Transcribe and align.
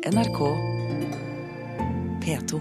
NRK 0.00 0.38
P2. 2.24 2.60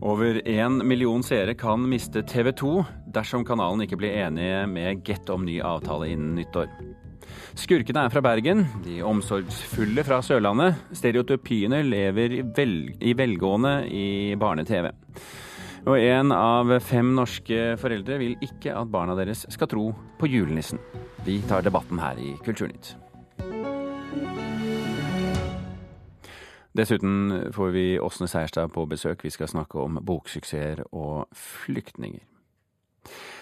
Over 0.00 0.48
én 0.48 0.72
million 0.86 1.22
seere 1.22 1.54
kan 1.54 1.88
miste 1.88 2.22
TV 2.22 2.50
2 2.50 2.84
dersom 3.14 3.46
kanalen 3.46 3.86
ikke 3.86 4.00
blir 4.02 4.18
enige 4.26 4.66
med 4.66 5.06
Get 5.06 5.30
om 5.30 5.46
ny 5.46 5.60
avtale 5.62 6.10
innen 6.10 6.34
nyttår. 6.34 6.66
Skurkene 7.54 8.08
er 8.08 8.10
fra 8.10 8.26
Bergen, 8.26 8.66
de 8.82 8.98
omsorgsfulle 9.06 10.02
fra 10.02 10.18
Sørlandet. 10.18 10.82
Stereotypiene 10.98 11.84
lever 11.86 12.40
i, 12.40 12.44
vel, 12.58 12.78
i 12.98 13.14
velgående 13.14 13.84
i 13.86 14.08
barne-TV. 14.34 14.90
Og 15.86 16.02
en 16.02 16.32
av 16.34 16.72
fem 16.82 17.12
norske 17.14 17.76
foreldre 17.78 18.16
vil 18.18 18.32
ikke 18.42 18.72
at 18.74 18.88
barna 18.90 19.14
deres 19.14 19.44
skal 19.54 19.68
tro 19.70 19.84
på 20.18 20.26
julenissen. 20.26 20.80
Vi 21.22 21.38
tar 21.46 21.62
debatten 21.62 22.00
her 22.02 22.18
i 22.18 22.32
Kulturnytt. 22.42 22.96
Dessuten 26.76 27.52
får 27.54 27.70
vi 27.72 27.86
Åsne 28.02 28.26
Seierstad 28.26 28.74
på 28.74 28.82
besøk. 28.90 29.22
Vi 29.22 29.30
skal 29.30 29.48
snakke 29.48 29.78
om 29.78 30.02
boksuksesser 30.02 30.82
og 30.90 31.30
flyktninger. 31.30 32.26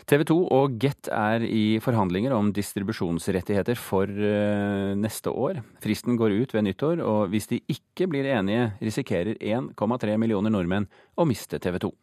TV 0.04 0.28
2 0.28 0.36
og 0.52 0.76
Get 0.76 1.08
er 1.08 1.48
i 1.48 1.80
forhandlinger 1.80 2.36
om 2.36 2.52
distribusjonsrettigheter 2.52 3.80
for 3.80 4.04
uh, 4.04 4.92
neste 5.00 5.32
år. 5.32 5.64
Fristen 5.80 6.20
går 6.20 6.36
ut 6.44 6.52
ved 6.52 6.68
nyttår, 6.68 7.00
og 7.00 7.32
hvis 7.32 7.48
de 7.48 7.64
ikke 7.72 8.12
blir 8.12 8.28
enige, 8.36 8.74
risikerer 8.84 9.40
1,3 9.40 10.18
millioner 10.20 10.52
nordmenn 10.52 10.92
å 11.16 11.24
miste 11.24 11.56
TV 11.56 11.80
2. 11.88 11.96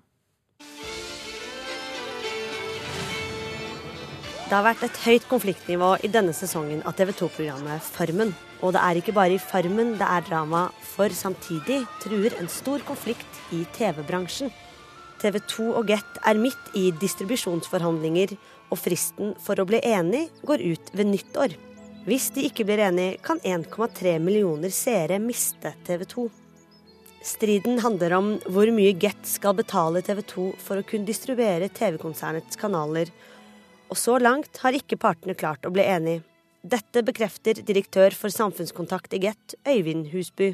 Det 4.51 4.57
har 4.59 4.65
vært 4.65 4.81
et 4.83 4.97
høyt 5.05 5.25
konfliktnivå 5.31 5.89
i 6.03 6.09
denne 6.11 6.33
sesongen 6.35 6.81
av 6.83 6.97
TV 6.99 7.13
2-programmet 7.15 7.85
Farmen. 7.87 8.33
Og 8.59 8.73
det 8.75 8.81
er 8.83 8.97
ikke 8.99 9.13
bare 9.15 9.37
i 9.37 9.39
Farmen 9.39 9.93
det 9.95 10.03
er 10.03 10.25
drama, 10.27 10.65
for 10.83 11.15
samtidig 11.15 11.77
truer 12.03 12.35
en 12.35 12.51
stor 12.51 12.83
konflikt 12.83 13.39
i 13.55 13.61
TV-bransjen. 13.77 14.51
TV 15.23 15.39
2 15.53 15.69
og 15.69 15.87
Get 15.87 16.19
er 16.27 16.43
midt 16.43 16.75
i 16.75 16.89
distribusjonsforhandlinger, 16.99 18.35
og 18.75 18.81
fristen 18.83 19.31
for 19.39 19.55
å 19.55 19.67
bli 19.71 19.79
enig 19.87 20.25
går 20.43 20.67
ut 20.67 20.93
ved 20.99 21.13
nyttår. 21.13 21.55
Hvis 22.03 22.27
de 22.35 22.49
ikke 22.51 22.67
blir 22.67 22.83
enige, 22.89 23.21
kan 23.23 23.39
1,3 23.39 24.19
millioner 24.19 24.75
seere 24.75 25.23
miste 25.23 25.77
TV 25.87 26.03
2. 26.17 26.27
Striden 27.23 27.79
handler 27.87 28.19
om 28.19 28.33
hvor 28.51 28.67
mye 28.75 28.99
Get 28.99 29.23
skal 29.31 29.55
betale 29.55 30.03
TV 30.03 30.25
2 30.27 30.51
for 30.59 30.75
å 30.75 30.89
kunne 30.91 31.07
distribuere 31.07 31.71
TV-konsernets 31.71 32.59
kanaler, 32.59 33.15
og 33.91 33.99
så 33.99 34.17
langt 34.23 34.61
har 34.63 34.75
ikke 34.77 34.99
partene 35.01 35.35
klart 35.35 35.67
å 35.67 35.73
bli 35.73 35.83
enige. 35.83 36.23
Dette 36.61 37.01
bekrefter 37.03 37.59
direktør 37.65 38.13
for 38.15 38.31
samfunnskontakt 38.31 39.15
i 39.17 39.19
Get, 39.23 39.55
Øyvind 39.67 40.11
Husby. 40.13 40.53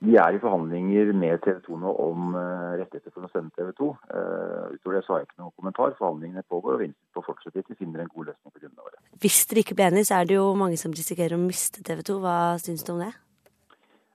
Vi 0.00 0.14
er 0.16 0.32
i 0.32 0.40
forhandlinger 0.40 1.10
med 1.12 1.42
TV 1.44 1.58
2 1.66 1.78
nå 1.82 1.90
om 2.00 2.30
uh, 2.32 2.72
rettigheter 2.80 3.12
for 3.12 3.26
å 3.26 3.28
sende 3.28 3.52
TV 3.52 3.74
2. 3.76 3.88
Uh, 4.08 4.70
utover 4.72 4.96
det 4.96 5.02
så 5.04 5.12
har 5.12 5.20
jeg 5.20 5.28
ikke 5.28 5.42
noen 5.42 5.56
kommentar. 5.60 5.92
Forhandlingene 5.98 6.44
pågår, 6.48 6.78
og 6.78 6.80
vi 6.80 6.88
på 7.12 7.20
å 7.20 7.26
fortsette 7.26 7.60
til 7.60 7.74
vi 7.74 7.82
finner 7.82 8.06
en 8.06 8.08
god 8.14 8.30
løsning 8.30 8.54
på 8.54 8.70
av 8.70 8.94
det. 8.94 9.02
Hvis 9.20 9.42
dere 9.50 9.60
ikke 9.66 9.76
blir 9.76 9.90
enige, 9.90 10.08
så 10.08 10.22
er 10.22 10.30
det 10.30 10.38
jo 10.38 10.46
mange 10.56 10.80
som 10.80 10.94
risikerer 10.96 11.36
å 11.36 11.42
miste 11.42 11.84
TV 11.84 12.00
2. 12.08 12.16
Hva 12.24 12.38
syns 12.64 12.86
du 12.88 12.94
om 12.94 13.04
det? 13.04 13.12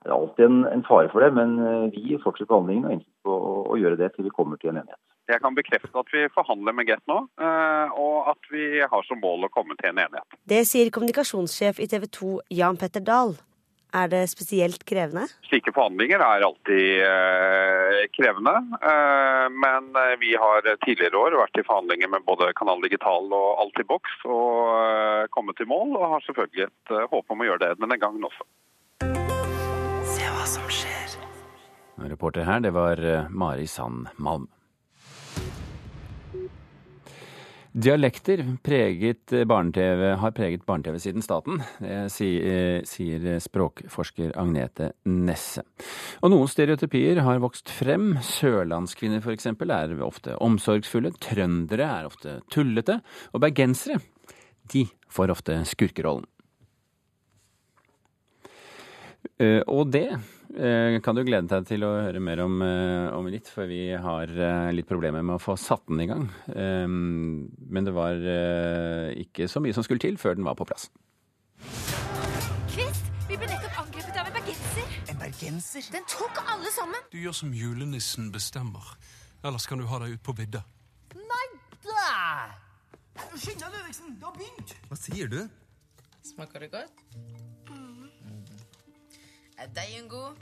Det 0.01 0.09
er 0.09 0.17
alltid 0.17 0.49
en, 0.49 0.59
en 0.71 0.85
fare 0.89 1.13
for 1.13 1.21
det, 1.21 1.29
men 1.37 1.53
uh, 1.61 1.85
vi 1.93 2.17
fortsetter 2.17 2.49
forhandlingene 2.49 2.89
og 2.89 2.89
er 2.89 2.97
innstilt 2.97 3.29
på 3.29 3.37
å, 3.37 3.53
å, 3.69 3.77
gjøre 3.83 4.01
det 4.01 4.09
til 4.15 4.25
vi 4.25 4.33
kommer 4.33 4.57
til 4.57 4.73
en 4.73 4.81
enighet. 4.81 5.01
Jeg 5.29 5.41
kan 5.41 5.55
bekrefte 5.57 5.89
at 5.97 6.13
vi 6.13 6.27
forhandler 6.35 6.75
med 6.77 6.89
Get 6.89 7.01
nå, 7.09 7.23
uh, 7.41 7.97
og 7.97 8.29
at 8.35 8.51
vi 8.53 8.83
har 8.85 9.07
som 9.07 9.21
mål 9.23 9.47
å 9.47 9.51
komme 9.53 9.77
til 9.79 9.89
en 9.89 10.03
enighet. 10.05 10.37
Det 10.45 10.61
sier 10.69 10.93
kommunikasjonssjef 10.93 11.81
i 11.81 11.89
TV 11.89 12.05
2 12.19 12.31
Jan 12.59 12.77
Petter 12.77 13.01
Dahl. 13.05 13.33
Er 13.95 14.09
det 14.11 14.25
spesielt 14.27 14.81
krevende? 14.83 15.23
Slike 15.47 15.71
forhandlinger 15.75 16.19
er 16.19 16.43
alltid 16.43 17.03
eh, 17.05 18.01
krevende. 18.17 18.55
Eh, 18.89 19.45
men 19.55 19.87
eh, 20.01 20.15
vi 20.19 20.33
har 20.35 20.67
tidligere 20.83 21.21
år 21.21 21.37
vært 21.39 21.61
i 21.61 21.63
forhandlinger 21.63 22.11
med 22.11 22.25
både 22.27 22.51
Kanal 22.59 22.83
Digital 22.83 23.31
og 23.31 23.61
Altibox 23.63 24.17
og 24.27 24.73
eh, 24.73 25.29
kommet 25.31 25.55
til 25.61 25.69
mål, 25.71 25.95
og 25.95 26.17
har 26.17 26.25
selvfølgelig 26.27 26.67
et 26.67 26.95
eh, 26.97 27.07
håp 27.13 27.31
om 27.31 27.45
å 27.45 27.47
gjøre 27.47 27.63
det 27.63 27.79
denne 27.85 27.99
gangen 28.01 28.27
også. 28.27 28.49
Se 30.11 30.27
hva 30.27 30.49
som 30.57 30.67
skjer. 30.67 31.15
Reporter 32.11 32.43
her, 32.43 32.59
det 32.67 32.75
var 32.75 32.99
eh, 32.99 33.31
Mari 33.31 33.69
Sand 33.71 34.11
Malm. 34.19 34.49
Dialekter 37.75 38.39
preget 38.63 39.33
har 39.35 40.31
preget 40.31 40.61
barne-TV 40.63 40.95
siden 41.03 41.23
staten, 41.25 41.57
det 41.83 42.05
sier 42.07 43.39
språkforsker 43.43 44.31
Agnete 44.39 44.93
Nesse. 45.11 45.65
Og 46.23 46.31
noen 46.31 46.47
stereotypier 46.47 47.19
har 47.25 47.41
vokst 47.43 47.67
frem. 47.75 48.13
Sørlandskvinner 48.23 49.19
f.eks. 49.19 49.49
er 49.51 49.95
ofte 50.07 50.37
omsorgsfulle, 50.39 51.11
trøndere 51.19 51.89
er 51.97 52.07
ofte 52.07 52.37
tullete, 52.47 53.01
og 53.35 53.43
bergensere 53.43 53.99
de 54.71 54.85
får 55.11 55.35
ofte 55.35 55.59
skurkerollen. 55.67 56.31
Og 59.67 59.91
det 59.91 60.07
kan 60.55 61.17
du 61.17 61.23
glede 61.27 61.49
deg 61.51 61.65
til 61.67 61.83
å 61.83 61.91
høre 62.05 62.21
mer 62.23 62.39
om, 62.45 62.61
om, 62.61 63.27
litt, 63.27 63.49
for 63.51 63.67
vi 63.67 63.89
har 63.91 64.31
litt 64.71 64.87
problemer 64.87 65.25
med 65.25 65.35
å 65.35 65.43
få 65.43 65.57
satt 65.59 65.83
den 65.89 65.99
i 66.03 66.07
gang. 66.07 66.29
Men 66.47 67.87
det 67.87 67.93
var 67.95 68.15
ikke 69.19 69.49
så 69.51 69.59
mye 69.63 69.75
som 69.75 69.83
skulle 69.83 70.03
til 70.03 70.15
før 70.21 70.37
den 70.39 70.47
var 70.47 70.55
på 70.55 70.67
plass. 70.69 70.87
Kvist, 72.71 73.11
vi 73.27 73.35
ble 73.39 73.49
nettopp 73.49 73.81
angrepet 73.83 74.21
av 74.21 74.29
en 74.29 74.37
bergenser. 74.37 74.95
En 75.11 75.19
bergenser? 75.21 75.91
Den 75.95 76.07
tok 76.11 76.39
alle 76.45 76.71
sammen. 76.75 77.03
Du 77.11 77.19
gjør 77.19 77.35
som 77.43 77.53
julenissen 77.55 78.31
bestemmer. 78.35 78.95
Ellers 79.45 79.67
kan 79.69 79.81
du 79.81 79.85
ha 79.91 79.99
deg 80.01 80.15
ut 80.15 80.23
på 80.25 80.35
vidda. 80.39 80.63
Nei 81.15 81.45
da! 81.85 82.07
Skynd 83.35 83.59
deg, 83.61 83.69
Ludvigsen. 83.71 84.15
Det 84.19 84.27
har 84.27 84.39
begynt. 84.39 84.75
Hva 84.89 84.97
sier 84.99 85.31
du? 85.31 85.39
Smaker 86.25 86.65
det 86.65 86.71
godt? 86.73 87.05
Er 89.65 89.71
deigen 89.73 90.09
god, 90.09 90.35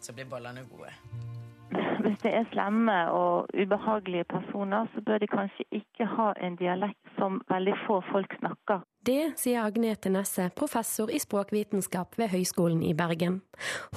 så 0.00 0.12
blir 0.14 0.26
bollene 0.30 0.60
gode. 0.70 0.92
Hvis 2.04 2.18
det 2.22 2.30
er 2.38 2.44
slemme 2.52 2.94
og 3.10 3.48
ubehagelige 3.50 4.24
personer, 4.30 4.86
så 4.94 5.02
bør 5.06 5.18
de 5.18 5.26
kanskje 5.26 5.64
ikke 5.72 6.06
ha 6.06 6.28
en 6.46 6.54
dialekt 6.60 7.16
som 7.18 7.40
veldig 7.50 7.74
få 7.86 7.96
folk 8.12 8.36
snakker. 8.38 8.84
Det 9.06 9.32
sier 9.40 9.66
Agnete 9.66 10.12
Nesse, 10.12 10.52
professor 10.54 11.10
i 11.10 11.18
språkvitenskap 11.18 12.14
ved 12.18 12.30
Høgskolen 12.36 12.86
i 12.86 12.94
Bergen. 12.94 13.40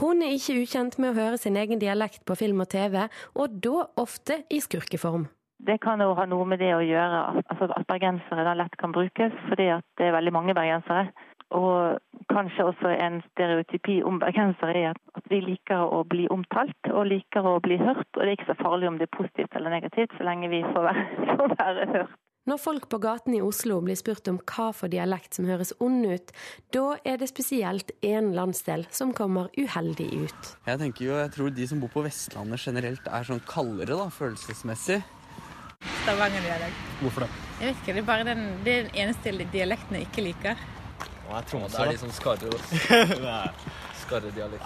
Hun 0.01 0.25
er 0.25 0.34
ikke 0.34 0.57
ukjent 0.63 0.97
med 0.97 1.13
å 1.13 1.19
høre 1.19 1.38
sin 1.38 1.59
egen 1.62 1.84
dialekt 1.84 2.25
på 2.25 2.39
film 2.41 2.66
og 2.66 2.72
TV, 2.74 3.03
og 3.38 3.62
da 3.62 3.85
ofte 4.01 4.41
i 4.50 4.63
skurkeform. 4.63 5.29
Det 5.68 5.78
kan 5.85 6.01
jo 6.01 6.18
ha 6.18 6.25
noe 6.25 6.50
med 6.50 6.66
det 6.66 6.74
å 6.74 6.81
gjøre 6.85 7.22
altså 7.44 7.69
at 7.78 7.88
bergensere 7.89 8.44
da 8.45 8.57
lett 8.57 8.74
kan 8.81 8.94
brukes, 8.95 9.38
fordi 9.51 9.69
det 9.97 10.09
er 10.09 10.18
veldig 10.18 10.34
mange 10.34 10.57
bergensere. 10.57 11.12
Og 11.56 12.00
kanskje 12.28 12.66
også 12.68 12.91
en 12.91 13.22
stereotypi 13.31 14.02
om 14.03 14.19
bergensere 14.19 14.84
er 14.90 15.02
at 15.16 15.30
vi 15.31 15.40
liker 15.46 15.88
å 15.96 16.03
bli 16.03 16.28
omtalt 16.34 16.91
og 16.91 17.08
liker 17.08 17.47
å 17.47 17.58
bli 17.63 17.80
hørt. 17.80 18.08
Og 18.16 18.24
det 18.24 18.30
er 18.30 18.38
ikke 18.38 18.52
så 18.52 18.62
farlig 18.63 18.90
om 18.90 19.00
det 19.00 19.08
er 19.08 19.18
positivt 19.18 19.56
eller 19.56 19.72
negativt, 19.78 20.16
så 20.18 20.28
lenge 20.28 20.52
vi 20.52 20.63
får 20.68 20.88
være, 20.90 21.06
får 21.40 21.56
være 21.56 21.91
hørt. 21.96 22.18
Når 22.47 22.62
folk 22.63 22.86
på 22.88 22.97
gaten 23.03 23.34
i 23.36 23.41
Oslo 23.44 23.81
blir 23.84 23.97
spurt 24.00 24.30
om 24.31 24.38
hva 24.40 24.69
for 24.72 24.88
dialekt 24.88 25.36
som 25.36 25.50
høres 25.50 25.74
ond 25.84 26.06
ut, 26.07 26.30
da 26.72 26.94
er 27.03 27.18
det 27.19 27.28
spesielt 27.28 27.91
én 28.00 28.30
landsdel 28.38 28.86
som 28.88 29.12
kommer 29.16 29.50
uheldig 29.59 30.07
ut. 30.16 30.53
Jeg 30.63 30.80
tenker 30.80 31.09
jo, 31.09 31.18
jeg 31.19 31.34
tror 31.36 31.52
de 31.52 31.68
som 31.68 31.81
bor 31.84 31.91
på 31.91 32.06
Vestlandet 32.06 32.63
generelt 32.63 33.12
er 33.12 33.28
sånn 33.28 33.44
kaldere, 33.52 34.00
da, 34.00 34.07
følelsesmessig. 34.16 35.01
Stavanger-dialekt. 36.06 36.88
Hvorfor 37.01 37.25
det? 37.25 37.30
Jeg 37.60 37.68
vet 37.68 37.83
ikke, 37.83 37.94
Det 37.98 38.01
er 38.06 38.10
bare 38.13 38.27
den, 38.31 38.48
det 38.63 38.74
er 38.77 38.88
den 38.88 38.95
eneste 39.04 39.51
dialekten 39.51 40.00
jeg 40.00 40.07
ikke 40.07 40.27
liker. 40.30 40.66
Nei, 41.27 41.44
Tromsø. 41.50 41.77
Det 41.77 41.83
er 41.83 41.91
de 41.91 42.00
som 42.00 42.12
skarrer. 42.15 43.51
Skarredialekt. 44.07 44.63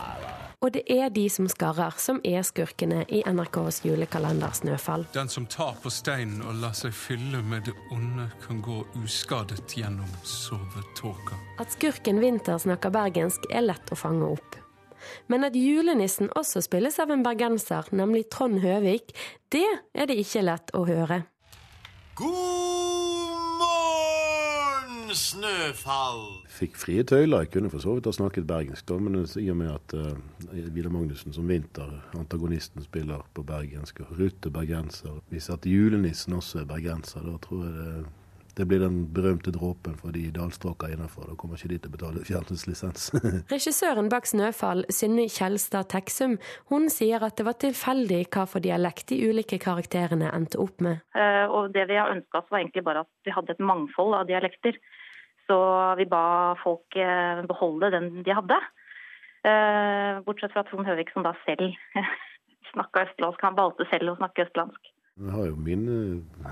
Og 0.61 0.69
det 0.75 0.83
er 0.93 1.09
de 1.09 1.23
som 1.33 1.47
skarrer, 1.49 1.95
som 1.97 2.19
er 2.27 2.43
skurkene 2.45 3.01
i 3.09 3.23
NRKs 3.25 3.79
julekalender 3.87 4.53
Snøfall. 4.53 5.07
Den 5.15 5.31
som 5.33 5.47
tar 5.49 5.79
på 5.81 5.89
steinen 5.89 6.43
og 6.45 6.59
lar 6.61 6.75
seg 6.77 6.93
fylle 6.93 7.41
med 7.41 7.65
det 7.65 7.73
onde, 7.95 8.27
kan 8.45 8.61
gå 8.61 8.83
uskadet 9.01 9.73
gjennom 9.73 10.11
sovetåka. 10.21 11.39
At 11.57 11.73
skurken 11.73 12.21
Vinter 12.21 12.61
snakker 12.61 12.93
bergensk, 12.93 13.49
er 13.49 13.65
lett 13.65 13.89
å 13.89 13.97
fange 13.97 14.29
opp. 14.35 14.59
Men 15.33 15.47
at 15.47 15.57
julenissen 15.57 16.29
også 16.37 16.61
spilles 16.61 17.01
av 17.01 17.09
en 17.09 17.25
bergenser, 17.25 17.89
nemlig 17.97 18.27
Trond 18.29 18.61
Høvik, 18.61 19.15
det 19.49 19.65
er 19.97 20.11
det 20.11 20.21
ikke 20.21 20.45
lett 20.45 20.75
å 20.77 20.85
høre. 20.85 21.23
God 22.21 23.00
morgen! 25.11 25.31
snøfall. 25.31 26.41
Fikk 26.51 26.77
frie 26.79 27.03
tøyler. 27.03 27.45
Jeg 27.45 27.51
kunne 27.51 27.71
for 27.71 27.83
så 27.83 27.95
vidt 27.95 28.07
ha 28.07 28.13
snakket 28.15 28.47
bergensk, 28.47 28.87
da, 28.87 28.97
men 28.99 29.25
i 29.25 29.49
og 29.51 29.57
med 29.57 29.73
at 29.73 29.95
uh, 29.97 30.15
Vidar 30.73 30.91
Magnussen 30.93 31.33
som 31.33 31.47
vinter, 31.47 31.91
antagonisten, 32.17 32.83
spiller 32.83 33.25
på 33.33 33.43
bergensk, 33.43 34.01
og 34.05 34.19
Rutte 34.19 34.51
bergenser 34.51 35.21
Hvis 35.29 35.49
at 35.49 35.65
julenissen 35.65 36.33
også 36.33 36.63
er 36.63 36.65
bergenser, 36.69 37.25
da 37.25 37.37
tror 37.41 37.65
jeg 37.65 37.77
det 37.77 38.09
det 38.55 38.65
blir 38.67 38.81
den 38.83 39.05
berømte 39.15 39.51
dråpen 39.55 39.95
for 39.95 40.11
de 40.11 40.25
dalstråka 40.35 40.89
innafor. 40.91 41.29
Da 41.29 41.35
kommer 41.39 41.55
ikke 41.55 41.69
de 41.71 41.77
til 41.79 41.91
å 41.91 41.93
betale 41.93 42.23
fjernsynslisens. 42.27 43.05
Regissøren 43.53 44.09
bak 44.11 44.27
'Snøfall', 44.27 44.83
Synne 44.91 45.29
Kjelstad 45.31 45.87
Teksum, 45.93 46.35
hun 46.67 46.89
sier 46.91 47.23
at 47.23 47.37
det 47.39 47.47
var 47.47 47.55
tilfeldig 47.63 48.25
hva 48.27 48.43
for 48.51 48.59
dialekt 48.59 49.07
de 49.13 49.21
ulike 49.23 49.55
karakterene 49.55 50.33
endte 50.35 50.59
opp 50.59 50.83
med. 50.83 50.99
Uh, 51.15 51.47
og 51.47 51.71
det 51.71 51.87
vi 51.87 51.95
har 51.95 52.11
ønska 52.11 52.41
oss, 52.41 52.51
var 52.51 52.59
egentlig 52.59 52.83
bare 52.83 53.05
at 53.05 53.11
vi 53.23 53.35
hadde 53.35 53.55
et 53.55 53.63
mangfold 53.71 54.19
av 54.19 54.27
dialekter. 54.27 54.75
Så 55.49 55.57
vi 55.99 56.07
ba 56.09 56.23
folk 56.61 56.97
uh, 56.97 57.41
beholde 57.49 57.91
den 57.93 58.11
de 58.25 58.35
hadde. 58.35 58.59
Uh, 59.41 60.21
bortsett 60.25 60.53
fra 60.53 60.63
Trond 60.67 60.85
Høvik, 60.87 61.11
som 61.13 61.25
da 61.25 61.33
selv 61.45 61.73
snakka 62.73 63.07
østlandsk. 63.07 63.43
Han 63.45 63.59
valgte 63.59 63.89
selv 63.91 64.13
å 64.13 64.17
snakke 64.19 64.45
østlandsk. 64.45 64.91
Jeg 65.21 65.35
har 65.35 65.49
jo 65.49 65.57
mine 65.59 65.97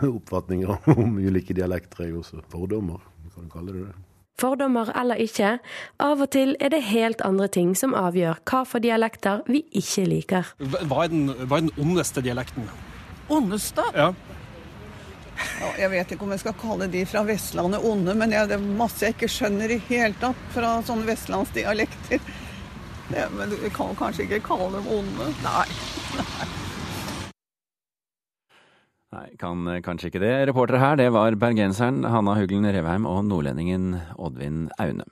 oppfatninger 0.10 0.90
om 1.00 1.18
ulike 1.18 1.56
dialekter, 1.58 2.06
jeg 2.06 2.20
også. 2.20 2.44
Fordommer, 2.52 3.02
kan 3.34 3.48
du 3.48 3.54
kalle 3.54 3.76
det 3.76 3.88
det. 3.88 3.98
Fordommer 4.40 4.88
eller 4.96 5.20
ikke, 5.20 5.58
av 6.00 6.22
og 6.24 6.30
til 6.32 6.54
er 6.64 6.72
det 6.72 6.80
helt 6.88 7.20
andre 7.28 7.50
ting 7.52 7.74
som 7.76 7.96
avgjør 7.98 8.40
hva 8.48 8.62
for 8.68 8.80
dialekter 8.84 9.42
vi 9.52 9.66
ikke 9.76 10.06
liker. 10.08 10.54
Hva 10.88 11.04
er 11.04 11.12
den, 11.12 11.26
hva 11.44 11.60
er 11.60 11.66
den 11.66 11.74
ondeste 11.76 12.24
dialekten? 12.24 12.70
Ondeste? 13.30 13.84
Ja. 13.98 14.14
Jeg 15.80 15.92
vet 15.92 16.12
ikke 16.12 16.26
om 16.26 16.34
jeg 16.36 16.44
skal 16.44 16.56
kalle 16.60 16.88
de 16.92 17.02
fra 17.08 17.24
Vestlandet 17.28 17.86
onde, 17.88 18.16
men 18.18 18.34
det 18.34 18.56
er 18.58 18.70
masse 18.80 19.06
jeg 19.06 19.16
ikke 19.16 19.32
skjønner 19.32 19.72
i 19.76 19.82
hele 19.90 20.16
tatt 20.20 20.48
fra 20.56 20.78
sånne 20.88 21.08
vestlandsdialekter. 21.08 22.24
Det, 23.10 23.28
men 23.34 23.50
du 23.52 23.58
kan 23.74 23.96
kanskje 23.98 24.28
ikke 24.28 24.44
kalle 24.52 24.74
dem 24.78 24.90
onde. 25.00 25.30
Nei. 25.46 25.68
Nei. 26.20 26.50
Nei, 29.10 29.26
kan 29.42 29.64
kanskje 29.82 30.12
ikke 30.12 30.22
det. 30.22 30.34
Reportere 30.52 30.82
her, 30.84 31.00
det 31.00 31.08
var 31.16 31.34
bergenseren 31.42 32.04
Hanna 32.06 32.36
Huglen 32.38 32.68
Revheim 32.70 33.08
og 33.10 33.24
nordlendingen 33.26 33.96
Oddvin 34.22 34.68
Aune. 34.78 35.08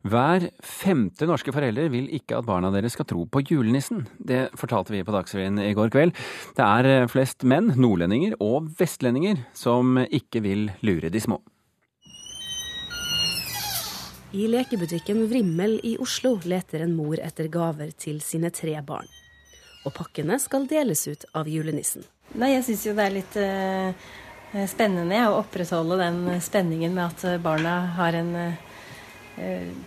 Hver 0.00 0.46
femte 0.64 1.26
norske 1.28 1.52
forelder 1.52 1.90
vil 1.92 2.06
ikke 2.16 2.38
at 2.38 2.46
barna 2.48 2.70
deres 2.72 2.94
skal 2.96 3.04
tro 3.04 3.26
på 3.28 3.42
julenissen. 3.44 4.06
Det 4.16 4.46
fortalte 4.56 4.94
vi 4.94 5.02
på 5.04 5.12
Dagsrevyen 5.12 5.60
i 5.60 5.74
går 5.76 5.90
kveld. 5.92 6.14
Det 6.56 6.64
er 6.64 7.04
flest 7.12 7.44
menn, 7.44 7.74
nordlendinger 7.76 8.38
og 8.40 8.70
vestlendinger, 8.78 9.42
som 9.52 10.00
ikke 10.00 10.40
vil 10.46 10.70
lure 10.80 11.12
de 11.12 11.20
små. 11.20 11.36
I 14.32 14.46
lekebutikken 14.48 15.26
Vrimmel 15.28 15.76
i 15.84 15.98
Oslo 16.00 16.38
leter 16.48 16.86
en 16.86 16.96
mor 16.96 17.20
etter 17.20 17.50
gaver 17.52 17.92
til 17.92 18.22
sine 18.24 18.48
tre 18.54 18.78
barn. 18.80 19.08
Og 19.84 19.92
pakkene 19.92 20.38
skal 20.40 20.64
deles 20.70 21.04
ut 21.10 21.28
av 21.36 21.50
julenissen. 21.50 22.06
Nei, 22.40 22.54
jeg 22.54 22.64
syns 22.70 22.86
jo 22.86 22.96
det 22.96 23.04
er 23.04 23.16
litt 23.18 23.36
uh, 23.36 24.64
spennende 24.70 25.20
å 25.28 25.40
opprettholde 25.42 26.00
den 26.00 26.40
spenningen 26.40 26.96
med 26.96 27.10
at 27.10 27.42
barna 27.44 27.74
har 27.98 28.16
en 28.16 28.32
uh, 28.38 28.66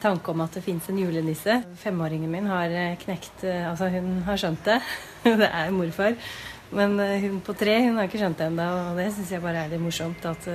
tanke 0.01 0.31
om 0.31 0.41
at 0.45 0.57
det 0.57 0.63
fins 0.65 0.89
en 0.89 0.97
julenisse. 0.97 1.59
Femåringen 1.81 2.31
min 2.31 2.49
har 2.49 2.73
knekt 3.03 3.45
uh, 3.45 3.69
Altså, 3.71 3.89
hun 3.93 4.23
har 4.27 4.39
skjønt 4.41 4.65
det. 4.65 4.79
det 5.43 5.49
er 5.49 5.73
morfar. 5.75 6.17
Men 6.73 6.97
hun 6.97 7.41
på 7.45 7.53
tre 7.53 7.75
hun 7.83 7.99
har 7.99 8.07
ikke 8.09 8.17
skjønt 8.17 8.39
det 8.39 8.47
ennå, 8.49 8.65
og 8.89 8.97
det 8.97 9.11
syns 9.13 9.35
jeg 9.35 9.43
bare 9.43 9.65
er 9.65 9.73
litt 9.75 9.83
morsomt. 9.83 10.25
At, 10.25 10.47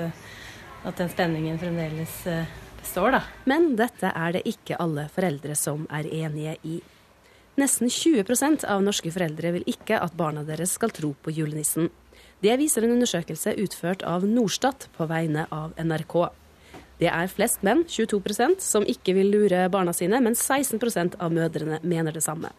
at 0.83 0.99
den 0.99 1.13
spenningen 1.13 1.61
fremdeles 1.63 2.25
består, 2.81 3.15
da. 3.15 3.21
Men 3.47 3.77
dette 3.79 4.11
er 4.11 4.35
det 4.35 4.43
ikke 4.51 4.81
alle 4.83 5.07
foreldre 5.15 5.55
som 5.59 5.87
er 5.95 6.11
enige 6.11 6.57
i. 6.67 6.81
Nesten 7.59 7.91
20% 7.91 8.63
av 8.71 8.83
norske 8.87 9.11
foreldre 9.11 9.51
vil 9.57 9.65
ikke 9.67 9.97
at 9.99 10.15
barna 10.15 10.45
deres 10.47 10.77
skal 10.79 10.93
tro 10.95 11.15
på 11.23 11.33
julenissen. 11.35 11.89
Det 12.39 12.55
viser 12.61 12.85
en 12.87 12.93
undersøkelse 12.95 13.57
utført 13.59 14.05
av 14.07 14.23
Norstat 14.23 14.87
på 14.95 15.09
vegne 15.11 15.49
av 15.51 15.73
NRK. 15.75 16.15
Det 16.99 17.07
er 17.07 17.29
flest 17.31 17.63
menn, 17.63 17.85
22% 17.87 18.63
som 18.65 18.83
ikke 18.83 19.15
vil 19.15 19.29
lure 19.31 19.69
barna 19.71 19.93
sine, 19.95 20.19
men 20.19 20.35
16% 20.35 21.15
av 21.23 21.31
mødrene 21.31 21.79
mener 21.87 22.17
det 22.17 22.25
samme. 22.25 22.51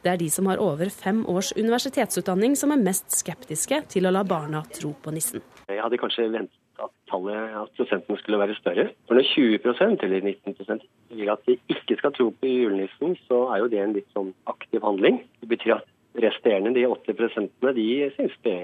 Det 0.00 0.12
er 0.12 0.20
de 0.20 0.28
som 0.32 0.46
har 0.48 0.60
over 0.62 0.88
fem 0.94 1.24
års 1.28 1.50
universitetsutdanning 1.58 2.54
som 2.56 2.72
er 2.72 2.80
mest 2.80 3.12
skeptiske 3.18 3.82
til 3.92 4.08
å 4.08 4.14
la 4.14 4.22
barna 4.24 4.62
tro 4.72 4.94
på 5.02 5.12
nissen. 5.12 5.42
Jeg 5.68 5.82
hadde 5.82 6.00
kanskje 6.00 6.30
ventet 6.32 6.54
at, 6.80 6.94
tallet, 7.10 7.56
at 7.60 7.74
prosenten 7.76 8.16
skulle 8.22 8.40
være 8.40 8.56
større. 8.56 8.86
For 9.08 9.18
når 9.18 9.28
20% 9.34 10.04
eller 10.06 10.24
19% 10.30 10.88
vil 11.18 11.32
at 11.34 11.44
de 11.50 11.58
ikke 11.74 11.98
skal 11.98 12.14
tro 12.16 12.30
på 12.30 12.52
julenissen, 12.54 13.18
så 13.26 13.48
er 13.52 13.64
jo 13.64 13.70
det 13.74 13.82
en 13.82 13.96
litt 13.98 14.08
sånn 14.16 14.30
aktiv 14.48 14.86
handling. 14.86 15.20
Det 15.42 15.50
betyr 15.50 15.76
at 15.80 15.90
resterende, 16.18 16.72
de 16.78 16.86
80 16.88 17.74
de 17.76 17.88
syns 18.16 18.38
det 18.46 18.58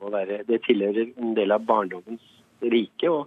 må 0.00 0.08
være 0.14 0.40
Det 0.48 0.62
tilhører 0.64 1.12
en 1.18 1.34
del 1.36 1.52
av 1.52 1.66
barndommens 1.68 2.24
rike 2.62 3.10
å 3.10 3.26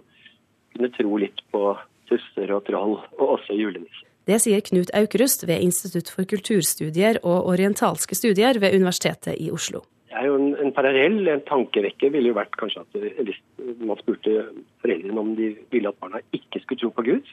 kunne 0.74 0.90
tro 0.96 1.18
litt 1.20 1.44
på 1.54 1.74
tusser 2.10 2.52
og 2.54 2.64
troll, 2.68 2.98
og 3.18 3.36
også 3.38 3.56
julenissen. 3.56 4.08
Det 4.28 4.38
sier 4.44 4.62
Knut 4.62 4.92
Aukrust 4.94 5.46
ved 5.48 5.64
Institutt 5.64 6.12
for 6.14 6.28
kulturstudier 6.30 7.18
og 7.26 7.48
orientalske 7.50 8.14
studier 8.14 8.60
ved 8.62 8.76
Universitetet 8.76 9.34
i 9.42 9.50
Oslo. 9.50 9.82
Det 10.12 10.20
er 10.20 10.28
jo 10.28 10.36
en, 10.38 10.52
en 10.60 10.74
parallell 10.76 11.26
en 11.32 11.42
tankevekker 11.48 12.12
ville 12.14 12.30
jo 12.30 12.36
vært 12.36 12.54
kanskje 12.60 12.84
at 12.84 13.24
hvis 13.26 13.40
man 13.80 13.98
spurte 13.98 14.44
foreldrene 14.84 15.24
om 15.24 15.32
de 15.38 15.54
ville 15.72 15.90
at 15.90 15.98
barna 15.98 16.20
ikke 16.36 16.62
skulle 16.62 16.84
tro 16.84 16.92
på 16.94 17.06
Gud, 17.08 17.32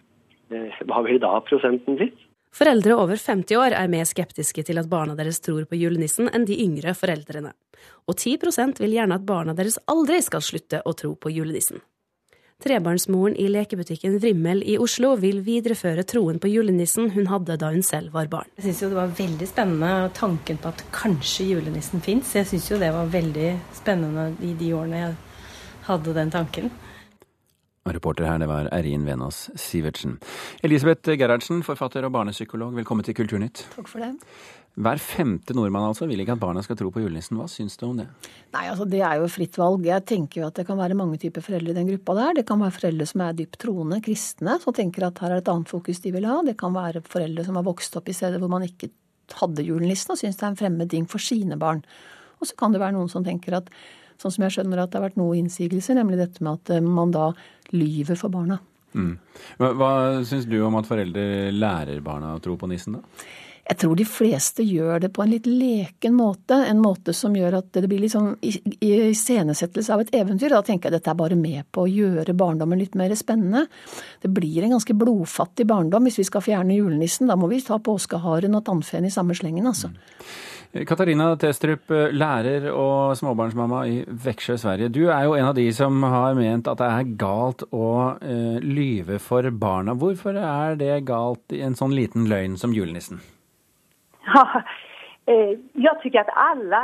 hva 0.50 1.04
ville 1.06 1.22
da 1.22 1.36
prosenten 1.46 2.00
blitt? 2.00 2.18
Foreldre 2.56 2.96
over 2.98 3.20
50 3.22 3.60
år 3.62 3.76
er 3.78 3.92
mer 3.92 4.08
skeptiske 4.10 4.64
til 4.66 4.82
at 4.82 4.90
barna 4.90 5.14
deres 5.18 5.38
tror 5.46 5.68
på 5.70 5.78
julenissen 5.78 6.32
enn 6.34 6.48
de 6.50 6.58
yngre 6.64 6.96
foreldrene. 6.98 7.52
Og 8.10 8.18
10% 8.18 8.82
vil 8.82 8.96
gjerne 8.98 9.20
at 9.20 9.28
barna 9.28 9.54
deres 9.54 9.78
aldri 9.92 10.18
skal 10.26 10.42
slutte 10.42 10.82
å 10.82 10.96
tro 10.98 11.14
på 11.14 11.30
julenissen. 11.36 11.84
Trebarnsmoren 12.60 13.38
i 13.40 13.46
lekebutikken 13.48 14.18
Vrimmel 14.20 14.60
i 14.68 14.74
Oslo 14.84 15.14
vil 15.16 15.38
videreføre 15.46 16.04
troen 16.04 16.42
på 16.44 16.50
julenissen 16.52 17.08
hun 17.14 17.30
hadde 17.32 17.56
da 17.62 17.70
hun 17.72 17.86
selv 17.88 18.12
var 18.12 18.28
barn. 18.28 18.50
Jeg 18.58 18.66
syns 18.66 18.82
det 18.84 18.98
var 18.98 19.14
veldig 19.16 19.48
spennende 19.48 20.10
tanken 20.18 20.60
på 20.60 20.74
at 20.74 20.84
kanskje 20.92 21.46
julenissen 21.54 22.04
fins. 22.04 22.34
Jeg 22.36 22.50
syns 22.50 22.68
jo 22.68 22.82
det 22.82 22.92
var 22.92 23.08
veldig 23.14 23.54
spennende 23.80 24.26
i 24.44 24.52
de 24.60 24.74
årene 24.76 25.00
jeg 25.06 25.16
hadde 25.88 26.18
den 26.20 26.36
tanken. 26.36 26.68
Reporter 27.96 28.28
her, 28.30 28.40
det 28.42 28.48
var 28.50 28.70
Erin 28.76 29.06
Venås 29.08 29.50
Sivertsen. 29.60 30.18
Elisabeth 30.66 31.16
Gerhardsen, 31.18 31.64
forfatter 31.66 32.06
og 32.08 32.14
barnepsykolog, 32.16 32.74
velkommen 32.78 33.06
til 33.08 33.18
Kulturnytt. 33.18 33.66
Takk 33.76 33.92
for 33.92 34.04
det. 34.04 34.14
Hver 34.80 35.02
femte 35.02 35.56
nordmann 35.58 35.90
altså 35.90 36.06
vil 36.08 36.22
ikke 36.24 36.38
at 36.38 36.42
barna 36.42 36.62
skal 36.64 36.78
tro 36.80 36.92
på 36.94 37.02
julenissen. 37.04 37.36
Hva 37.40 37.50
syns 37.52 37.76
du 37.80 37.88
om 37.90 37.98
det? 38.00 38.06
Nei, 38.54 38.68
altså 38.70 38.86
Det 38.88 39.02
er 39.04 39.18
jo 39.20 39.28
fritt 39.32 39.58
valg. 39.60 39.84
Jeg 39.90 40.06
tenker 40.08 40.40
jo 40.40 40.48
at 40.48 40.62
det 40.62 40.66
kan 40.70 40.80
være 40.80 40.96
mange 40.96 41.20
typer 41.20 41.44
foreldre 41.44 41.74
i 41.74 41.80
den 41.80 41.90
gruppa 41.90 42.16
der. 42.20 42.38
Det 42.40 42.46
kan 42.48 42.62
være 42.62 42.78
foreldre 42.78 43.10
som 43.10 43.26
er 43.26 43.36
dypt 43.42 43.60
troende, 43.60 44.00
kristne, 44.06 44.56
som 44.64 44.76
tenker 44.78 45.10
at 45.10 45.20
her 45.20 45.36
er 45.36 45.44
et 45.44 45.52
annet 45.52 45.74
fokus 45.74 46.00
de 46.06 46.14
vil 46.16 46.30
ha. 46.30 46.38
Det 46.48 46.56
kan 46.62 46.76
være 46.78 47.04
foreldre 47.04 47.44
som 47.48 47.60
har 47.60 47.68
vokst 47.68 48.00
opp 48.00 48.08
i 48.08 48.16
steder 48.16 48.40
hvor 48.40 48.54
man 48.54 48.68
ikke 48.70 48.92
hadde 49.42 49.66
julenissen 49.68 50.16
og 50.16 50.22
syns 50.22 50.40
det 50.40 50.48
er 50.48 50.54
en 50.54 50.62
fremmed 50.64 50.90
ting 50.94 51.10
for 51.10 51.22
sine 51.22 51.60
barn. 51.60 51.84
Og 52.40 52.48
så 52.48 52.56
kan 52.56 52.72
det 52.72 52.80
være 52.80 52.96
noen 52.96 53.12
som 53.12 53.26
tenker 53.26 53.58
at 53.60 53.68
sånn 54.20 54.36
som 54.36 54.46
jeg 54.46 54.58
skjønner 54.58 54.84
at 54.84 54.92
det 54.92 55.00
har 55.00 55.08
vært 55.10 55.20
noe 55.20 55.38
innsigelser, 55.40 55.98
nemlig 56.00 56.20
dette 56.22 56.44
med 56.46 56.60
at 56.60 56.84
man 56.86 57.14
da 57.16 57.32
lyver 57.76 58.20
for 58.20 58.34
barna. 58.34 58.60
Mm. 58.98 59.14
Hva, 59.60 59.74
hva 59.78 59.92
syns 60.26 60.48
du 60.50 60.58
om 60.66 60.80
at 60.80 60.90
foreldre 60.90 61.54
lærer 61.54 62.02
barna 62.06 62.34
å 62.36 62.42
tro 62.44 62.58
på 62.58 62.70
nissen, 62.72 62.98
da? 62.98 63.30
Jeg 63.70 63.78
tror 63.84 63.98
de 64.00 64.06
fleste 64.10 64.64
gjør 64.66 65.04
det 65.04 65.12
på 65.14 65.22
en 65.22 65.30
litt 65.30 65.46
leken 65.46 66.16
måte, 66.18 66.56
en 66.66 66.80
måte 66.82 67.14
som 67.14 67.36
gjør 67.38 67.60
at 67.60 67.68
det 67.76 67.86
blir 67.86 68.02
litt 68.02 68.16
sånn 68.16 68.32
iscenesettelse 68.42 69.94
av 69.94 70.02
et 70.02 70.16
eventyr. 70.18 70.56
Da 70.56 70.64
tenker 70.66 70.90
jeg 70.90 70.96
at 70.96 70.98
dette 70.98 71.12
er 71.14 71.20
bare 71.20 71.38
med 71.38 71.68
på 71.70 71.84
å 71.84 71.92
gjøre 71.92 72.34
barndommen 72.34 72.82
litt 72.82 72.98
mer 72.98 73.14
spennende. 73.20 73.68
Det 74.26 74.32
blir 74.34 74.66
en 74.66 74.74
ganske 74.74 74.96
blodfattig 74.98 75.68
barndom 75.70 76.10
hvis 76.10 76.18
vi 76.18 76.26
skal 76.32 76.42
fjerne 76.48 76.80
julenissen. 76.80 77.30
Da 77.30 77.38
må 77.38 77.52
vi 77.52 77.62
ta 77.62 77.78
påskeharen 77.78 78.58
og 78.58 78.66
tannfeen 78.66 79.06
i 79.06 79.14
samme 79.14 79.38
slengen, 79.38 79.70
altså. 79.70 79.94
Katarina 80.70 81.32
Testrup, 81.42 81.90
lærer 82.14 82.68
og 82.70 83.16
småbarnsmamma 83.18 83.80
i 83.90 83.96
Veksjø, 84.06 84.54
Sverige. 84.62 84.92
Du 84.94 85.08
er 85.10 85.24
jo 85.26 85.34
en 85.34 85.48
av 85.50 85.56
de 85.58 85.66
som 85.74 86.04
har 86.06 86.36
ment 86.38 86.70
at 86.70 86.78
det 86.78 86.90
er 86.94 87.08
galt 87.18 87.64
å 87.74 87.88
uh, 88.22 88.60
lyve 88.62 89.18
for 89.18 89.50
barna. 89.50 89.96
Hvorfor 89.98 90.38
er 90.38 90.78
det 90.78 91.08
galt 91.10 91.58
i 91.58 91.64
en 91.66 91.74
sånn 91.80 91.96
liten 91.98 92.30
løgn 92.30 92.60
som 92.62 92.76
julenissen? 92.78 93.24
Ja, 94.30 94.62
eh, 95.26 95.58
jeg 95.74 95.96
syns 96.04 96.20
at 96.22 96.30
alle 96.38 96.84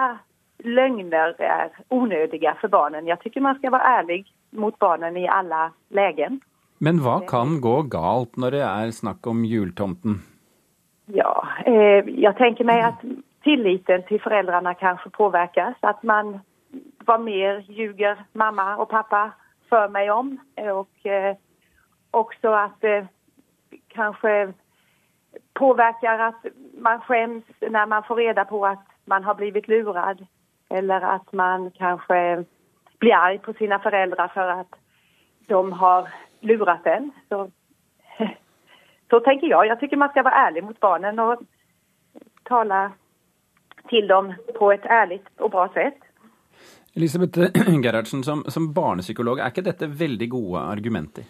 løgner 0.66 1.36
er 1.38 1.70
unødige 1.94 2.56
for 2.64 2.74
barnen. 2.74 3.06
Jeg 3.06 3.22
syns 3.22 3.38
man 3.46 3.60
skal 3.60 3.76
være 3.76 4.00
ærlig 4.00 4.20
mot 4.58 4.74
barnen 4.82 5.22
i 5.22 5.28
alle 5.30 5.68
leger. 5.94 6.40
Men 6.82 7.04
hva 7.06 7.20
kan 7.30 7.60
gå 7.62 7.84
galt 7.94 8.34
når 8.34 8.58
det 8.58 8.66
er 8.66 8.98
snakk 8.98 9.30
om 9.30 9.46
jultomten? 9.46 10.24
Ja, 11.14 11.48
eh, 11.70 12.02
jag 12.18 12.38
tänker 12.38 12.64
mig 12.64 12.82
att 12.82 13.06
tilliten 13.46 14.04
till 14.04 14.22
föräldrarna 14.22 14.74
kanske 14.74 15.10
påverkas. 15.10 15.76
Att 15.80 16.04
man, 16.04 16.40
vad 17.06 17.22
mer 17.22 17.60
ljuger 17.60 18.24
mamma 18.34 18.78
och 18.78 18.90
pappa 18.90 19.32
för 19.70 19.90
mig 19.90 20.12
om? 20.12 20.38
Och 20.56 21.06
eh, 21.06 21.36
också 22.12 22.50
att 22.50 22.82
det 22.82 23.08
kanske 23.88 24.54
påverkar 25.54 26.20
att 26.20 26.46
man 26.78 27.02
skäms 27.02 27.44
när 27.60 27.86
man 27.86 28.04
får 28.04 28.16
reda 28.16 28.46
på 28.46 28.66
att 28.66 28.86
man 29.06 29.24
har 29.24 29.36
blivit 29.36 29.68
lurad. 29.68 30.26
Eller 30.70 31.02
att 31.02 31.32
man 31.32 31.72
kanske 31.72 32.44
blir 33.00 33.16
arg 33.16 33.40
på 33.40 33.54
sina 33.54 33.80
föräldrar 33.80 34.28
för 34.28 34.48
att 34.48 34.76
de 35.48 35.74
har 35.74 36.10
lurat 36.40 36.86
en. 36.86 37.12
Så, 37.30 37.52
så 39.10 39.20
tänker 39.20 39.48
jag. 39.48 39.68
Jag 39.68 39.80
tycker 39.80 39.98
man 39.98 40.10
ska 40.10 40.24
vara 40.24 40.34
ärlig 40.34 40.64
mot 40.64 40.80
barnen 40.80 41.20
och 41.20 41.42
tala 42.44 42.92
till 43.90 44.08
dem 44.10 44.34
på 44.58 44.72
et 44.74 44.86
ærlig 44.90 45.22
og 45.40 45.52
bra 45.54 45.68
sett. 45.76 46.02
Elisabeth 46.96 47.40
Gerhardsen, 47.84 48.24
som, 48.24 48.46
som 48.48 48.70
barnepsykolog, 48.74 49.40
er 49.40 49.52
ikke 49.52 49.66
dette 49.66 49.90
veldig 50.00 50.30
gode 50.32 50.62
argumenter? 50.64 51.26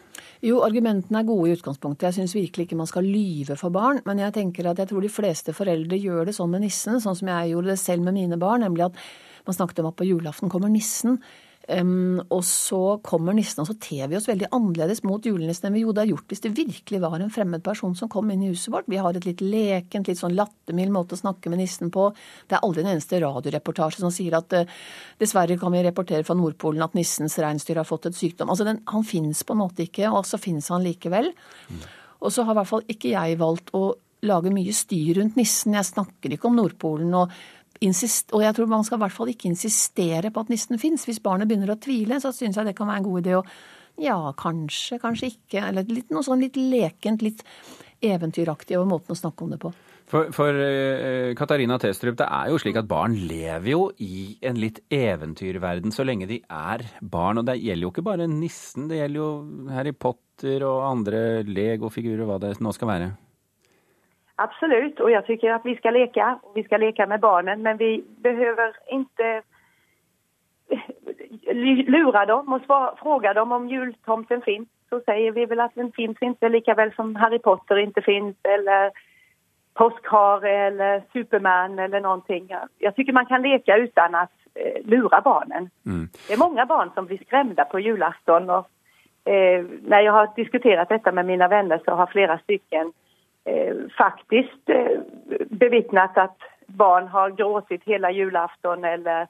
Jo, 0.45 0.59
argumentene 0.61 1.23
er 1.23 1.25
gode 1.25 1.49
i 1.49 1.55
utgangspunktet. 1.55 2.05
Jeg 2.11 2.17
syns 2.19 2.35
virkelig 2.37 2.67
ikke 2.67 2.77
man 2.77 2.89
skal 2.89 3.07
lyve 3.07 3.57
for 3.57 3.73
barn. 3.73 4.01
Men 4.05 4.21
jeg 4.21 4.35
tenker 4.35 4.69
at 4.69 4.81
jeg 4.81 4.91
tror 4.91 5.01
de 5.01 5.09
fleste 5.09 5.55
foreldre 5.57 5.97
gjør 5.97 6.29
det 6.29 6.35
sånn 6.37 6.51
med 6.53 6.67
nissen, 6.67 6.99
sånn 7.01 7.17
som 7.17 7.31
jeg 7.31 7.55
gjorde 7.55 7.73
det 7.73 7.79
selv 7.81 8.05
med 8.05 8.17
mine 8.19 8.37
barn. 8.37 8.61
Nemlig 8.61 8.85
at 8.91 9.01
man 9.47 9.57
snakket 9.57 9.81
om 9.81 9.89
at 9.89 9.97
på 9.97 10.05
julaften 10.05 10.51
kommer 10.53 10.69
nissen. 10.69 11.17
Um, 11.65 12.19
og 12.29 12.43
så 12.45 12.99
kommer 13.01 13.33
nissen, 13.33 13.63
og 13.63 13.69
så 13.71 13.73
ter 13.81 14.05
vi 14.11 14.17
oss 14.19 14.27
veldig 14.29 14.51
annerledes 14.53 14.99
mot 15.07 15.25
julenissen 15.25 15.65
enn 15.65 15.73
vi 15.73 15.81
jo 15.81 15.89
hadde 15.89 16.03
gjort 16.11 16.29
hvis 16.29 16.43
det 16.43 16.51
virkelig 16.53 16.99
var 17.01 17.17
en 17.17 17.33
fremmed 17.33 17.63
person 17.65 17.95
som 17.97 18.11
kom 18.11 18.29
inn 18.29 18.43
i 18.45 18.51
huset 18.51 18.69
vårt. 18.73 18.89
Vi 18.91 18.99
har 19.01 19.17
et 19.17 19.25
litt 19.25 19.41
lekent, 19.41 20.11
litt 20.11 20.21
sånn 20.21 20.37
lattermild 20.37 20.93
måte 20.93 21.17
å 21.17 21.23
snakke 21.23 21.49
med 21.49 21.63
nissen 21.63 21.89
på. 21.93 22.11
Det 22.45 22.59
er 22.59 22.67
aldri 22.67 22.85
en 22.85 22.91
eneste 22.93 23.21
radioreportasje 23.23 24.03
som 24.03 24.13
sier 24.13 24.37
at 24.37 24.53
uh, 24.53 24.77
dessverre 25.21 25.57
kan 25.57 25.73
vi 25.73 25.81
reportere 25.87 26.27
fra 26.27 26.37
Nordpolen 26.37 26.85
at 26.85 26.97
nissens 26.97 27.39
reinsdyr 27.41 27.81
har 27.81 27.89
fått 27.89 28.11
et 28.11 28.19
sykdom. 28.19 28.53
Altså 28.53 28.67
den, 28.69 28.83
Han 28.93 29.07
finnes 29.07 29.41
på 29.41 29.57
en 29.57 29.63
måte 29.63 29.87
ikke, 29.87 30.11
og 30.13 30.29
så 30.29 30.37
finnes 30.41 30.69
han 30.69 30.85
likevel. 30.85 31.33
Mm. 31.69 31.85
Og 32.21 32.33
så 32.33 32.45
har 32.45 32.53
i 32.53 32.59
hvert 32.61 32.73
fall 32.75 32.89
ikke 32.93 33.15
jeg 33.15 33.41
valgt 33.41 33.73
å 33.73 33.87
lage 34.25 34.53
mye 34.53 34.73
styr 34.73 35.19
rundt 35.19 35.37
nissen. 35.39 35.75
Jeg 35.77 35.87
snakker 35.89 36.35
ikke 36.35 36.49
om 36.49 36.57
Nordpolen 36.59 37.13
og 37.17 37.33
insist, 37.83 38.31
og 38.35 38.43
jeg 38.45 38.55
tror 38.55 38.69
man 38.71 38.85
skal 38.87 38.99
i 38.99 39.03
hvert 39.03 39.15
fall 39.15 39.31
ikke 39.31 39.49
insistere 39.49 40.31
på 40.31 40.43
at 40.45 40.51
nissen 40.53 40.79
fins. 40.81 41.07
Hvis 41.07 41.23
barnet 41.23 41.49
begynner 41.49 41.73
å 41.73 41.79
tvile, 41.81 42.19
så 42.23 42.31
syns 42.35 42.59
jeg 42.59 42.69
det 42.69 42.75
kan 42.77 42.89
være 42.89 43.03
en 43.03 43.09
god 43.09 43.25
idé 43.25 43.39
å 43.39 43.45
ja, 44.01 44.17
kanskje, 44.37 44.99
kanskje 44.99 45.31
ikke. 45.33 45.63
Eller 45.69 45.87
litt, 45.87 46.11
noe 46.13 46.25
sånn 46.25 46.43
litt 46.43 46.57
lekent, 46.59 47.23
litt 47.25 47.43
eventyraktig 48.05 48.77
over 48.77 48.89
måten 48.89 49.15
å 49.15 49.19
snakke 49.19 49.45
om 49.45 49.53
det 49.55 49.59
på. 49.61 49.71
For, 50.05 50.29
for 50.35 50.53
uh, 50.53 51.31
Katarina 51.37 51.79
Testrup, 51.81 52.17
det 52.19 52.27
er 52.29 52.51
jo 52.51 52.59
slik 52.61 52.77
at 52.77 52.89
barn 52.89 53.15
lever 53.25 53.71
jo 53.71 53.87
i 54.03 54.35
en 54.45 54.59
litt 54.61 54.83
eventyrverden 54.93 55.95
så 55.95 56.05
lenge 56.05 56.27
de 56.29 56.41
er 56.45 56.85
barn. 57.01 57.41
Og 57.41 57.47
det 57.47 57.57
gjelder 57.57 57.87
jo 57.87 57.93
ikke 57.93 58.05
bare 58.05 58.29
nissen, 58.29 58.89
det 58.91 59.01
gjelder 59.01 59.21
jo 59.23 59.29
Harry 59.73 59.95
Potter 59.97 60.67
og 60.67 60.85
andre 60.91 61.21
legofigurer, 61.47 62.27
hva 62.27 62.37
det 62.43 62.57
nå 62.61 62.75
skal 62.75 62.91
være. 62.91 63.13
Absolut, 64.35 64.99
och 64.99 65.11
jag 65.11 65.25
tycker 65.25 65.51
att 65.51 65.65
vi 65.65 65.75
ska 65.75 65.91
leka. 65.91 66.39
Vi 66.55 66.63
ska 66.63 66.77
leka 66.77 67.07
med 67.07 67.19
barnen, 67.19 67.61
men 67.61 67.77
vi 67.77 68.03
behöver 68.17 68.75
inte 68.87 69.41
lura 71.85 72.25
dem 72.25 72.53
och 72.53 72.61
fråga 72.99 73.33
dem 73.33 73.51
om 73.51 73.69
jultomten 73.69 74.41
finns. 74.41 74.69
Så 74.89 75.01
säger 75.05 75.31
vi 75.31 75.45
väl 75.45 75.59
att 75.59 75.75
den 75.75 75.91
finns 75.91 76.17
inte, 76.21 76.49
lika 76.49 76.73
väl 76.73 76.93
som 76.93 77.15
Harry 77.15 77.39
Potter 77.39 77.77
inte 77.77 78.01
finns 78.01 78.35
eller 78.43 78.91
påskhare 79.73 80.67
eller 80.67 81.03
Superman 81.13 81.79
eller 81.79 82.01
någonting. 82.01 82.55
Jag 82.77 82.95
tycker 82.95 83.13
man 83.13 83.25
kan 83.25 83.41
leka 83.41 83.77
utan 83.77 84.15
att 84.15 84.31
eh, 84.53 84.85
lura 84.85 85.21
barnen. 85.21 85.69
Mm. 85.85 86.09
Det 86.27 86.33
är 86.33 86.37
många 86.37 86.65
barn 86.65 86.91
som 86.93 87.05
blir 87.05 87.17
skrämda 87.17 87.65
på 87.65 87.79
julafton 87.79 88.49
och 88.49 88.69
eh, 89.31 89.65
när 89.81 90.01
jag 90.01 90.13
har 90.13 90.29
diskuterat 90.35 90.89
detta 90.89 91.11
med 91.11 91.25
mina 91.25 91.47
vänner 91.47 91.81
så 91.85 91.91
har 91.91 92.05
flera 92.05 92.37
stycken 92.37 92.93
Eh, 93.45 93.75
faktiskt 93.97 94.69
at 94.69 95.03
bevittnat 95.49 96.17
att 96.17 96.37
barn 96.67 97.07
har 97.07 97.29
gråtit 97.29 97.83
hele 97.85 98.11
julafton 98.11 98.83
eller 98.83 99.27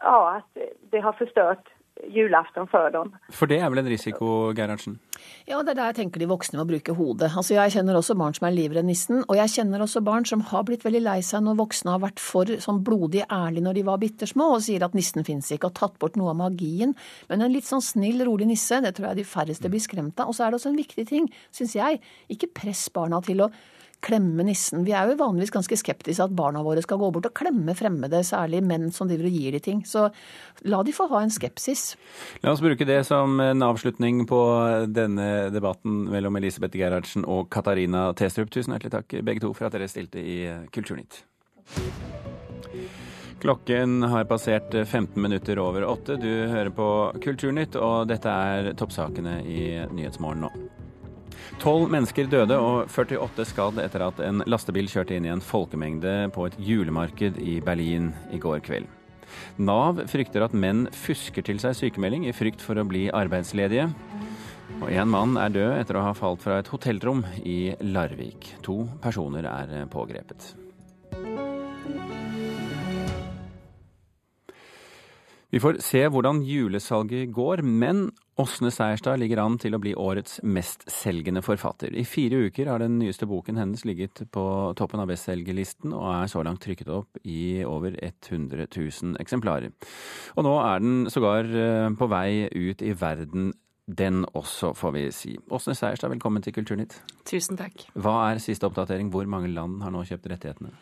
ja, 0.00 0.36
at 0.36 0.62
det 0.90 1.00
har 1.00 1.12
förstört 1.12 1.68
julaften 2.10 2.66
for 2.68 2.90
dem. 2.90 3.12
For 3.32 3.50
det 3.50 3.60
er 3.62 3.70
vel 3.70 3.80
en 3.80 3.88
risiko, 3.88 4.26
Gerhardsen? 4.56 4.96
Ja, 5.46 5.60
det 5.62 5.74
er 5.74 5.78
der 5.78 5.90
jeg 5.92 5.96
tenker 6.00 6.20
de 6.20 6.28
voksne 6.28 6.58
må 6.58 6.66
bruke 6.68 6.94
hodet. 6.96 7.30
Altså, 7.36 7.54
Jeg 7.54 7.74
kjenner 7.76 7.96
også 7.96 8.16
barn 8.18 8.34
som 8.34 8.48
er 8.48 8.54
livredde 8.56 8.86
nissen, 8.86 9.22
og 9.28 9.36
jeg 9.38 9.52
kjenner 9.54 9.84
også 9.84 10.02
barn 10.04 10.26
som 10.28 10.42
har 10.50 10.64
blitt 10.66 10.84
veldig 10.84 11.02
lei 11.04 11.20
seg 11.22 11.44
når 11.44 11.60
voksne 11.60 11.94
har 11.94 12.02
vært 12.02 12.22
for 12.22 12.50
sånn 12.64 12.82
blodig 12.84 13.22
ærlige 13.30 13.64
når 13.64 13.78
de 13.78 13.84
var 13.86 14.00
bitte 14.02 14.28
små 14.28 14.50
og 14.56 14.64
sier 14.66 14.84
at 14.84 14.96
nissen 14.98 15.24
fins 15.24 15.52
ikke, 15.54 15.70
og 15.70 15.78
tatt 15.78 15.98
bort 16.02 16.18
noe 16.20 16.32
av 16.34 16.40
magien. 16.42 16.96
Men 17.30 17.46
en 17.46 17.54
litt 17.54 17.68
sånn 17.68 17.84
snill, 17.84 18.24
rolig 18.26 18.48
nisse, 18.50 18.80
det 18.82 18.96
tror 18.96 19.12
jeg 19.12 19.22
de 19.22 19.28
færreste 19.28 19.70
blir 19.70 19.84
skremt 19.84 20.18
av. 20.18 20.28
Og 20.28 20.36
så 20.36 20.46
er 20.46 20.52
det 20.52 20.60
også 20.60 20.72
en 20.72 20.82
viktig 20.82 21.06
ting, 21.08 21.30
syns 21.54 21.76
jeg, 21.78 22.02
ikke 22.28 22.52
press 22.58 22.88
barna 22.92 23.22
til 23.24 23.46
å 23.46 23.52
klemme 24.04 24.44
nissen. 24.46 24.84
Vi 24.84 24.92
er 24.94 25.08
jo 25.08 25.18
vanligvis 25.20 25.52
ganske 25.54 25.78
skeptiske 25.80 26.26
at 26.26 26.34
barna 26.36 26.62
våre 26.64 26.82
skal 26.84 27.00
gå 27.00 27.10
bort 27.14 27.28
og 27.30 27.36
klemme 27.36 27.74
fremmede, 27.78 28.20
særlig 28.26 28.60
menn 28.66 28.90
som 28.94 29.08
driver 29.10 29.28
og 29.30 29.38
gir 29.38 29.56
de 29.56 29.62
ting. 29.64 29.82
Så 29.88 30.06
la 30.68 30.82
de 30.84 30.94
få 30.94 31.08
ha 31.12 31.22
en 31.24 31.32
skepsis. 31.32 31.94
La 32.44 32.52
oss 32.52 32.62
bruke 32.64 32.86
det 32.88 33.00
som 33.08 33.40
en 33.42 33.64
avslutning 33.64 34.24
på 34.28 34.40
denne 34.92 35.48
debatten 35.54 36.04
mellom 36.12 36.40
Elisabeth 36.40 36.78
Gerhardsen 36.78 37.24
og 37.24 37.48
Katarina 37.54 38.10
Testrup. 38.18 38.52
Tusen 38.52 38.76
hjertelig 38.76 38.94
takk 38.98 39.18
begge 39.24 39.46
to 39.46 39.54
for 39.56 39.68
at 39.68 39.76
dere 39.76 39.90
stilte 39.90 40.20
i 40.20 40.38
Kulturnytt. 40.74 41.22
Klokken 43.44 44.02
har 44.08 44.24
passert 44.24 44.72
15 44.72 45.22
minutter 45.22 45.58
over 45.60 45.84
åtte. 45.84 46.16
Du 46.16 46.30
hører 46.48 46.70
på 46.72 46.88
Kulturnytt, 47.20 47.76
og 47.76 48.08
dette 48.08 48.30
er 48.30 48.72
toppsakene 48.78 49.42
i 49.44 49.66
Nyhetsmorgen 49.92 50.46
nå. 50.46 50.52
Tolv 51.62 51.88
mennesker 51.92 52.26
døde 52.28 52.56
og 52.60 52.90
48 52.92 53.46
skadd 53.48 53.78
etter 53.80 54.02
at 54.04 54.18
en 54.24 54.42
lastebil 54.50 54.88
kjørte 54.90 55.14
inn 55.16 55.28
i 55.28 55.32
en 55.32 55.42
folkemengde 55.44 56.12
på 56.34 56.48
et 56.48 56.58
julemarked 56.60 57.38
i 57.40 57.60
Berlin 57.64 58.10
i 58.34 58.40
går 58.42 58.60
kveld. 58.66 58.88
Nav 59.56 60.02
frykter 60.10 60.44
at 60.44 60.56
menn 60.56 60.86
fusker 60.92 61.46
til 61.46 61.60
seg 61.62 61.76
sykemelding 61.78 62.26
i 62.28 62.34
frykt 62.36 62.62
for 62.64 62.78
å 62.78 62.86
bli 62.88 63.06
arbeidsledige. 63.14 63.88
Og 64.80 64.90
en 64.90 65.10
mann 65.12 65.38
er 65.40 65.54
død 65.54 65.78
etter 65.78 66.00
å 66.00 66.04
ha 66.08 66.12
falt 66.16 66.42
fra 66.44 66.58
et 66.60 66.68
hotellrom 66.72 67.24
i 67.46 67.74
Larvik. 67.86 68.50
To 68.66 68.82
personer 69.04 69.48
er 69.48 69.88
pågrepet. 69.92 70.63
Vi 75.54 75.60
får 75.62 75.76
se 75.86 76.00
hvordan 76.10 76.40
julesalget 76.42 77.28
går, 77.30 77.60
men 77.62 78.08
Åsne 78.42 78.72
Seierstad 78.74 79.20
ligger 79.22 79.38
an 79.38 79.54
til 79.62 79.76
å 79.76 79.78
bli 79.78 79.92
årets 79.94 80.40
mestselgende 80.42 81.44
forfatter. 81.46 81.94
I 81.94 82.02
fire 82.02 82.40
uker 82.48 82.66
har 82.72 82.82
den 82.82 82.96
nyeste 82.98 83.28
boken 83.30 83.60
hennes 83.60 83.84
ligget 83.86 84.24
på 84.34 84.46
toppen 84.74 85.04
av 85.04 85.12
bestselgerlisten, 85.12 85.94
og 85.94 86.08
er 86.10 86.32
så 86.32 86.42
langt 86.42 86.64
trykket 86.64 86.90
opp 86.90 87.22
i 87.22 87.62
over 87.62 87.94
100 88.02 88.66
000 88.66 89.14
eksemplarer. 89.22 89.70
Og 90.34 90.48
nå 90.48 90.56
er 90.64 90.82
den 90.82 91.04
sågar 91.14 91.46
eh, 91.46 91.86
på 92.02 92.10
vei 92.10 92.48
ut 92.50 92.82
i 92.82 92.90
verden 92.98 93.52
den 93.86 94.24
også, 94.32 94.72
får 94.76 94.92
vi 94.96 95.04
si. 95.12 95.34
Åsne 95.52 95.74
Seierstad, 95.76 96.08
velkommen 96.14 96.42
til 96.44 96.54
Kulturnytt. 96.56 96.96
Tusen 97.28 97.58
takk. 97.60 97.84
Hva 97.92 98.30
er 98.30 98.40
siste 98.42 98.64
oppdatering? 98.68 99.10
Hvor 99.12 99.28
mange 99.28 99.50
land 99.52 99.82
har 99.84 99.92
nå 99.92 100.04
kjøpt 100.08 100.30
rettighetene? 100.32 100.72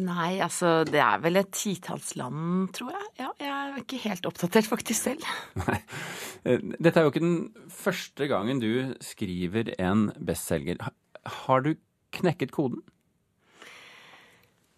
Nei, 0.00 0.38
altså 0.38 0.84
det 0.86 1.00
er 1.02 1.18
vel 1.20 1.40
et 1.40 1.50
titalls 1.52 2.14
land, 2.16 2.70
tror 2.76 2.92
jeg. 2.94 3.08
Ja, 3.18 3.28
jeg 3.42 3.50
er 3.50 3.80
ikke 3.82 4.00
helt 4.04 4.28
oppdatert 4.30 4.68
faktisk 4.70 5.02
selv. 5.02 5.26
Nei. 5.66 5.80
Dette 6.78 6.94
er 6.94 7.04
jo 7.04 7.12
ikke 7.12 7.24
den 7.24 7.68
første 7.74 8.30
gangen 8.30 8.62
du 8.62 8.94
skriver 9.04 9.74
en 9.82 10.08
bestselger. 10.16 10.80
Har 11.44 11.66
du 11.66 11.74
knekket 12.16 12.54
koden? 12.54 12.80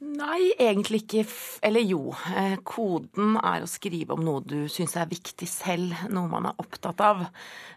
Nei, 0.03 0.51
egentlig 0.59 1.05
ikke. 1.05 1.23
Eller 1.63 1.85
jo. 1.87 2.11
Eh, 2.35 2.57
koden 2.67 3.37
er 3.39 3.63
å 3.63 3.71
skrive 3.71 4.17
om 4.17 4.25
noe 4.27 4.43
du 4.43 4.65
syns 4.71 4.97
er 4.99 5.07
viktig 5.07 5.47
selv, 5.47 5.95
noe 6.11 6.31
man 6.31 6.49
er 6.51 6.59
opptatt 6.59 6.99
av. 7.07 7.23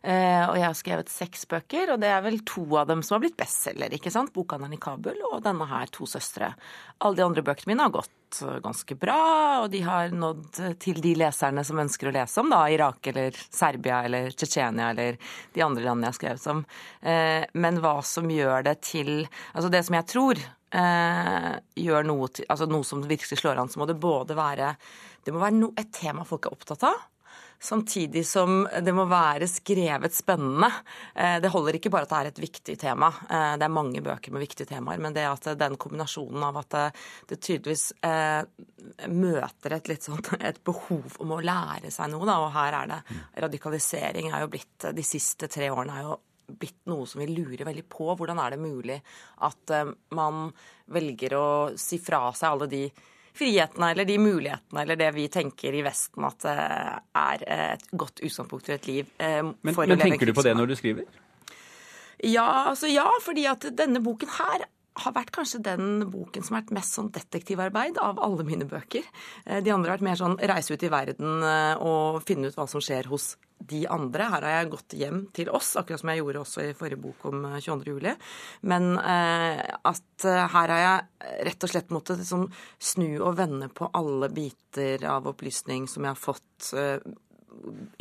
Eh, 0.01 0.41
og 0.48 0.58
jeg 0.58 0.65
har 0.65 0.79
skrevet 0.79 1.12
seks 1.13 1.46
bøker, 1.51 1.94
og 1.94 2.01
det 2.01 2.10
er 2.10 2.24
vel 2.25 2.39
to 2.48 2.65
av 2.82 2.89
dem 2.89 3.03
som 3.05 3.17
har 3.17 3.27
blitt 3.27 3.38
bestselger. 3.38 3.94
ikke 3.94 4.13
sant? 4.13 4.34
'Bokhandelen 4.34 4.74
i 4.74 4.82
Kabul' 4.82 5.22
og 5.29 5.44
denne 5.46 5.70
her, 5.70 5.86
'To 5.86 6.10
søstre'. 6.10 6.55
Alle 7.00 7.15
de 7.15 7.25
andre 7.27 7.46
bøkene 7.46 7.75
mine 7.75 7.86
har 7.86 7.94
gått 7.94 8.41
eh, 8.41 8.60
ganske 8.60 8.98
bra, 8.98 9.62
og 9.62 9.70
de 9.70 9.82
har 9.86 10.10
nådd 10.10 10.79
til 10.82 11.01
de 11.01 11.13
leserne 11.13 11.63
som 11.63 11.77
ønsker 11.77 12.10
å 12.10 12.15
lese 12.17 12.41
om 12.41 12.50
da, 12.50 12.65
Irak 12.65 13.05
eller 13.13 13.38
Serbia 13.38 14.01
eller 14.03 14.32
Tsjetsjenia 14.34 14.89
eller 14.89 15.17
de 15.53 15.62
andre 15.62 15.86
landene 15.86 16.10
jeg 16.10 16.13
har 16.13 16.20
skrevet 16.22 16.48
om. 16.48 16.65
Men 17.53 17.79
hva 17.79 18.01
som 18.01 18.29
gjør 18.29 18.63
det 18.65 18.82
til 18.82 19.27
Altså 19.53 19.70
det 19.70 19.86
som 19.86 19.96
jeg 19.96 20.08
tror 20.10 20.39
eh, 20.74 21.51
gjør 21.86 22.07
noe, 22.07 22.29
til, 22.34 22.48
altså 22.50 22.69
noe 22.69 22.88
som 22.88 23.03
virkelig 23.05 23.41
slår 23.41 23.62
an, 23.62 23.72
så 23.72 23.81
må 23.81 23.89
det 23.89 24.00
både 24.01 24.38
være 24.38 24.75
Det 25.25 25.34
må 25.34 25.41
være 25.41 25.57
no, 25.57 25.74
et 25.77 25.91
tema 25.93 26.25
folk 26.27 26.45
er 26.45 26.55
opptatt 26.55 26.86
av. 26.86 27.03
Samtidig 27.60 28.27
som 28.27 28.67
det 28.84 28.93
må 28.93 29.05
være 29.10 29.48
skrevet 29.50 30.13
spennende. 30.13 30.67
Eh, 31.15 31.38
det 31.41 31.50
holder 31.53 31.77
ikke 31.77 31.89
bare 31.93 32.05
at 32.05 32.12
det 32.12 32.17
er 32.17 32.29
et 32.29 32.41
viktig 32.43 32.75
tema. 32.79 33.10
Eh, 33.29 33.55
det 33.57 33.65
er 33.65 33.74
mange 33.74 34.03
bøker 34.05 34.36
med 34.36 34.43
viktige 34.43 34.69
temaer, 34.69 35.00
men 35.01 35.15
det 35.15 35.24
at 35.25 35.48
den 35.57 35.77
kombinasjonen 35.81 36.43
av 36.45 36.60
at 36.62 36.75
det, 36.75 36.84
det 37.31 37.39
tydeligvis 37.39 37.88
eh, 38.05 38.43
møter 39.10 39.77
et 39.77 39.89
litt 39.89 40.05
sånn 40.05 40.22
et 40.51 40.62
behov 40.67 41.17
om 41.24 41.36
å 41.38 41.41
lære 41.41 41.93
seg 41.93 42.12
noe, 42.13 42.27
da, 42.27 42.38
og 42.43 42.53
her 42.53 42.79
er 42.84 42.91
det 42.91 43.01
radikalisering 43.48 44.29
er 44.29 44.45
jo 44.45 44.51
blitt 44.51 44.89
De 44.95 45.03
siste 45.05 45.50
tre 45.51 45.72
årene 45.74 45.95
er 45.95 46.10
jo 46.10 46.19
blitt 46.48 46.82
noe 46.92 47.08
som 47.10 47.22
vi 47.24 47.28
lurer 47.32 47.66
veldig 47.66 47.86
på. 47.90 48.12
Hvordan 48.18 48.40
er 48.44 48.56
det 48.56 48.62
mulig 48.62 49.00
at 49.48 49.74
eh, 49.74 49.92
man 50.16 50.48
velger 50.94 51.36
å 51.40 51.46
si 51.80 51.98
fra 52.04 52.28
seg 52.38 52.52
alle 52.52 52.68
de 52.72 52.84
frihetene 53.36 53.90
eller 53.92 54.08
de 54.08 54.16
mulighetene 54.22 54.84
eller 54.86 54.96
det 54.96 55.10
vi 55.18 55.25
tenker 55.28 55.75
i 55.75 55.82
Vesten 55.84 56.24
at 56.24 56.46
eh, 56.48 56.94
er 57.20 57.42
et 57.75 57.90
godt 57.92 58.22
utgangspunkt 58.24 58.70
for 58.70 58.78
et 58.78 58.88
liv. 58.88 59.10
eh, 59.20 59.42
Men, 59.44 59.75
men 59.75 60.00
tenker 60.00 60.30
du 60.30 60.34
på 60.38 60.46
det 60.46 60.56
når 60.56 60.72
du 60.72 60.75
skriver? 60.80 61.10
Ja, 62.24 62.72
altså 62.72 62.88
ja, 62.88 63.10
fordi 63.22 63.44
at 63.50 63.66
denne 63.75 64.00
boken 64.04 64.32
her 64.38 64.64
har 65.04 65.12
vært 65.12 65.34
kanskje 65.36 65.60
den 65.60 66.06
boken 66.08 66.46
som 66.46 66.56
har 66.56 66.62
vært 66.64 66.78
mest 66.78 66.96
sånn 66.96 67.10
detektivarbeid 67.12 67.98
av 68.00 68.22
alle 68.24 68.46
mine 68.48 68.64
bøker. 68.70 69.04
Eh, 69.44 69.60
De 69.60 69.74
andre 69.74 69.92
har 69.92 69.98
vært 69.98 70.08
mer 70.08 70.22
sånn 70.22 70.38
reise 70.40 70.72
ut 70.72 70.86
i 70.88 70.92
verden 70.94 71.44
eh, 71.44 71.75
og 71.84 72.22
finne 72.24 72.48
ut 72.48 72.56
hva 72.56 72.70
som 72.72 72.80
skjer 72.84 73.12
hos 73.12 73.34
de 73.69 73.81
andre. 73.91 74.29
Her 74.31 74.45
har 74.48 74.55
jeg 74.60 74.72
gått 74.75 74.95
hjem 75.00 75.19
til 75.36 75.50
oss, 75.53 75.74
akkurat 75.79 76.01
som 76.01 76.12
jeg 76.13 76.22
gjorde 76.24 76.43
også 76.43 76.65
i 76.65 76.75
forrige 76.77 77.01
bok 77.01 77.27
om 77.31 77.45
eh, 77.50 77.60
22. 77.63 77.95
juli. 77.95 78.15
Men 78.72 78.95
eh, 79.01 79.62
at 79.91 80.25
eh, 80.29 80.45
her 80.55 80.74
har 80.75 80.86
jeg 80.86 81.43
rett 81.50 81.67
og 81.67 81.74
slett 81.74 81.93
måttet 81.95 82.22
liksom 82.24 82.48
snu 82.79 83.10
og 83.19 83.38
vende 83.39 83.69
på 83.74 83.89
alle 83.98 84.29
biter 84.34 85.05
av 85.10 85.27
opplysning 85.31 85.88
som 85.91 86.05
jeg 86.07 86.15
har 86.15 86.25
fått. 86.27 86.74
eh, 86.77 87.00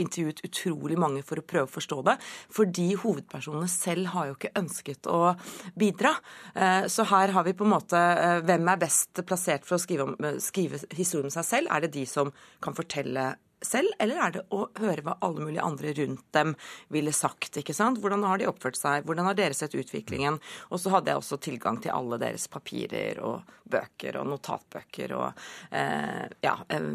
intervjuet 0.03 0.41
utrolig 0.45 0.97
mange 0.99 1.23
for 1.27 1.39
å 1.41 1.45
prøve 1.47 1.69
å 1.69 1.75
forstå 1.75 1.99
det. 2.09 2.17
Fordi 2.55 2.87
hovedpersonene 3.01 3.69
selv 3.71 4.11
har 4.15 4.27
jo 4.29 4.35
ikke 4.35 4.51
ønsket 4.61 5.07
å 5.11 5.35
bidra. 5.79 6.15
Eh, 6.55 6.87
Så 6.91 7.07
her 7.07 7.33
har 7.33 7.45
vi 7.45 7.53
på 7.55 7.65
en 7.65 7.71
måte 7.71 7.97
eh, 7.97 8.41
Hvem 8.45 8.69
er 8.69 8.83
best 8.83 9.23
plassert 9.27 9.65
for 9.65 9.77
å 9.79 9.83
skrive, 9.83 10.09
om, 10.09 10.17
eh, 10.19 10.41
skrive 10.43 10.83
historien 10.91 11.31
om 11.31 11.35
seg 11.35 11.45
selv? 11.45 11.71
Er 11.71 11.81
det 11.87 11.93
de 11.95 12.05
som 12.07 12.33
kan 12.61 12.75
fortelle 12.75 13.35
selv, 13.69 13.93
eller 14.03 14.21
er 14.21 14.35
det 14.37 14.45
å 14.55 14.65
høre 14.81 15.05
hva 15.07 15.17
alle 15.25 15.47
mulige 15.47 15.65
andre 15.65 15.95
rundt 16.01 16.25
dem 16.37 16.55
ville 16.95 17.15
sagt? 17.15 17.61
ikke 17.61 17.77
sant? 17.77 18.01
Hvordan 18.03 18.25
har 18.29 18.41
de 18.41 18.49
oppført 18.51 18.79
seg? 18.79 19.05
Hvordan 19.07 19.29
har 19.31 19.39
dere 19.39 19.57
sett 19.57 19.77
utviklingen? 19.79 20.41
Og 20.71 20.81
så 20.81 20.93
hadde 20.95 21.13
jeg 21.13 21.23
også 21.23 21.41
tilgang 21.43 21.81
til 21.83 21.95
alle 21.95 22.19
deres 22.23 22.49
papirer 22.53 23.21
og 23.25 23.55
bøker 23.71 24.19
og 24.21 24.29
notatbøker 24.29 25.15
og 25.17 25.45
eh, 25.75 26.25
ja, 26.45 26.55
eh, 26.69 26.91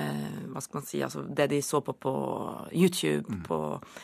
eh, 0.00 0.38
hva 0.52 0.62
skal 0.64 0.80
man 0.80 0.88
si, 0.88 1.02
altså 1.04 1.24
det 1.28 1.50
de 1.52 1.60
så 1.64 1.82
på 1.84 1.94
på 2.04 2.14
YouTube, 2.72 3.42
på 3.46 3.58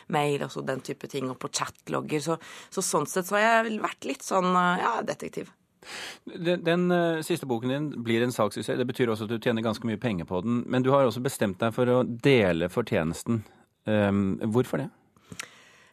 mail, 0.08 0.42
altså 0.42 0.62
den 0.64 0.80
type 0.80 1.08
ting, 1.10 1.30
og 1.30 1.38
på 1.40 1.50
chatlogger. 1.52 2.22
Så, 2.24 2.36
så 2.72 2.84
sånn 2.84 3.08
sett 3.10 3.28
så 3.28 3.38
har 3.38 3.46
jeg 3.46 3.80
vært 3.82 4.08
litt 4.08 4.26
sånn 4.26 4.52
eh, 4.54 4.84
ja, 4.84 4.94
detektiv. 5.06 5.50
Den, 6.30 6.64
den 6.66 6.87
uh, 6.92 7.22
siste 7.26 7.49
boken 7.50 7.72
din 7.72 7.90
blir 8.04 8.22
en 8.22 8.34
salgssuksess. 8.34 8.78
Det 8.78 8.88
betyr 8.90 9.12
også 9.12 9.26
at 9.26 9.34
du 9.34 9.38
tjener 9.40 9.64
ganske 9.64 9.87
mye 9.88 10.00
penger 10.00 10.28
på 10.28 10.42
den. 10.44 10.62
Men 10.70 10.84
du 10.87 10.92
har 10.94 11.08
også 11.08 11.22
bestemt 11.25 11.60
deg 11.62 11.75
for 11.76 11.88
å 11.88 12.02
dele 12.04 12.68
fortjenesten. 12.72 13.44
Um, 13.88 14.38
hvorfor 14.52 14.84
det? 14.84 14.90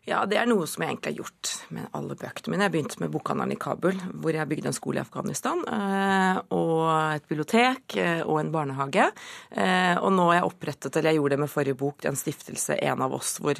Ja, 0.07 0.21
det 0.23 0.37
er 0.39 0.47
noe 0.47 0.63
som 0.71 0.85
jeg 0.85 0.93
egentlig 0.93 1.11
har 1.11 1.17
gjort 1.25 1.49
med 1.75 1.87
alle 1.97 2.15
bøkene 2.15 2.53
mine. 2.53 2.63
Jeg 2.63 2.73
begynte 2.77 2.99
med 3.01 3.11
bokhandelen 3.11 3.57
i 3.57 3.59
Kabul, 3.59 3.97
hvor 4.23 4.37
jeg 4.37 4.47
bygde 4.47 4.69
en 4.71 4.75
skole 4.77 5.01
i 5.01 5.03
Afghanistan. 5.03 5.59
eh, 5.67 6.39
Og 6.55 6.85
et 7.17 7.27
bibliotek 7.27 7.97
eh, 7.99 8.21
og 8.23 8.39
en 8.39 8.51
barnehage. 8.53 9.09
Eh, 9.51 9.97
Og 9.99 10.13
nå 10.15 10.29
har 10.29 10.37
jeg 10.37 10.47
opprettet, 10.47 10.95
eller 10.95 11.11
jeg 11.11 11.19
gjorde 11.19 11.35
det 11.35 11.39
med 11.43 11.51
forrige 11.51 11.79
bok, 11.83 12.05
en 12.05 12.15
stiftelse, 12.15 12.79
En 12.81 13.01
av 13.01 13.13
oss, 13.19 13.37
hvor 13.43 13.59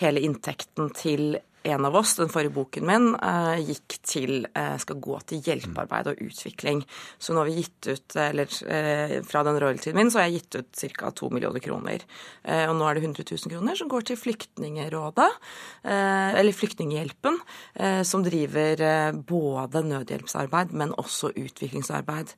hele 0.00 0.24
inntekten 0.24 0.88
til 0.96 1.36
en 1.62 1.84
av 1.84 1.96
oss, 1.96 2.16
den 2.16 2.30
forrige 2.32 2.54
boken 2.54 2.86
min, 2.86 3.08
eh, 3.14 3.60
gikk 3.62 3.98
til, 4.02 4.46
eh, 4.54 4.76
skal 4.78 4.96
gå 4.96 5.18
til 5.26 5.42
hjelpearbeid 5.42 6.06
og 6.10 6.20
utvikling. 6.20 6.84
Så 7.18 7.32
nå 7.32 7.42
har 7.42 7.46
vi 7.46 7.62
gitt 7.62 7.88
ut, 7.88 8.16
eller 8.16 8.48
eh, 8.66 9.22
fra 9.22 9.42
den 9.44 9.60
royaltyen 9.60 9.94
min, 9.94 10.10
så 10.10 10.20
har 10.20 10.28
jeg 10.28 10.42
gitt 10.42 10.56
ut 10.56 10.96
ca. 10.98 11.10
2 11.10 11.30
millioner 11.30 11.60
kroner. 11.60 12.02
Og 12.44 12.74
nå 12.76 12.88
er 12.88 12.94
det 12.94 13.02
100 13.04 13.24
000 13.24 13.52
kroner 13.52 13.76
som 13.76 13.88
går 13.88 14.04
til 14.04 14.16
Flyktningerådet, 14.16 15.30
eller 15.84 16.52
Flyktninghjelpen, 16.52 17.38
som 18.04 18.24
driver 18.24 19.12
både 19.12 19.82
nødhjelpsarbeid, 19.86 20.72
men 20.72 20.94
også 20.98 21.32
utviklingsarbeid 21.38 22.34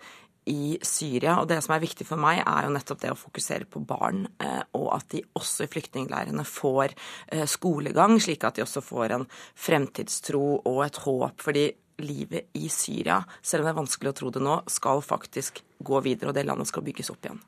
i 0.50 0.78
Syria. 0.84 1.38
Og 1.40 1.48
det 1.50 1.60
som 1.64 1.74
er 1.74 1.84
viktig 1.84 2.06
for 2.08 2.20
meg, 2.20 2.42
er 2.42 2.66
jo 2.66 2.74
nettopp 2.74 3.02
det 3.02 3.12
å 3.12 3.18
fokusere 3.18 3.68
på 3.70 3.82
barn, 3.86 4.26
eh, 4.42 4.62
og 4.78 4.90
at 4.96 5.08
de 5.14 5.22
også 5.38 5.66
i 5.66 5.72
flyktningleirene 5.72 6.44
får 6.48 6.94
eh, 6.94 7.46
skolegang, 7.50 8.18
slik 8.22 8.44
at 8.44 8.58
de 8.58 8.66
også 8.66 8.84
får 8.84 9.16
en 9.18 9.26
fremtidstro 9.54 10.44
og 10.60 10.84
et 10.86 11.00
håp. 11.06 11.40
Fordi 11.44 11.68
livet 12.04 12.50
i 12.58 12.68
Syria, 12.72 13.20
selv 13.42 13.62
om 13.62 13.68
det 13.68 13.74
er 13.74 13.80
vanskelig 13.82 14.12
å 14.12 14.18
tro 14.20 14.34
det 14.34 14.42
nå, 14.42 14.58
skal 14.70 15.04
faktisk 15.04 15.62
gå 15.84 16.02
videre, 16.04 16.32
og 16.32 16.38
det 16.38 16.46
landet 16.48 16.70
skal 16.70 16.84
bygges 16.86 17.12
opp 17.14 17.24
igjen. 17.24 17.40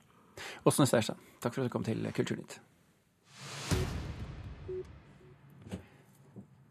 Åsne 0.68 0.87
Seierstad, 0.88 1.20
takk 1.40 1.56
for 1.56 1.64
at 1.64 1.70
du 1.70 1.72
kom 1.72 1.87
til 1.87 2.04
Kulturnytt. 2.14 2.61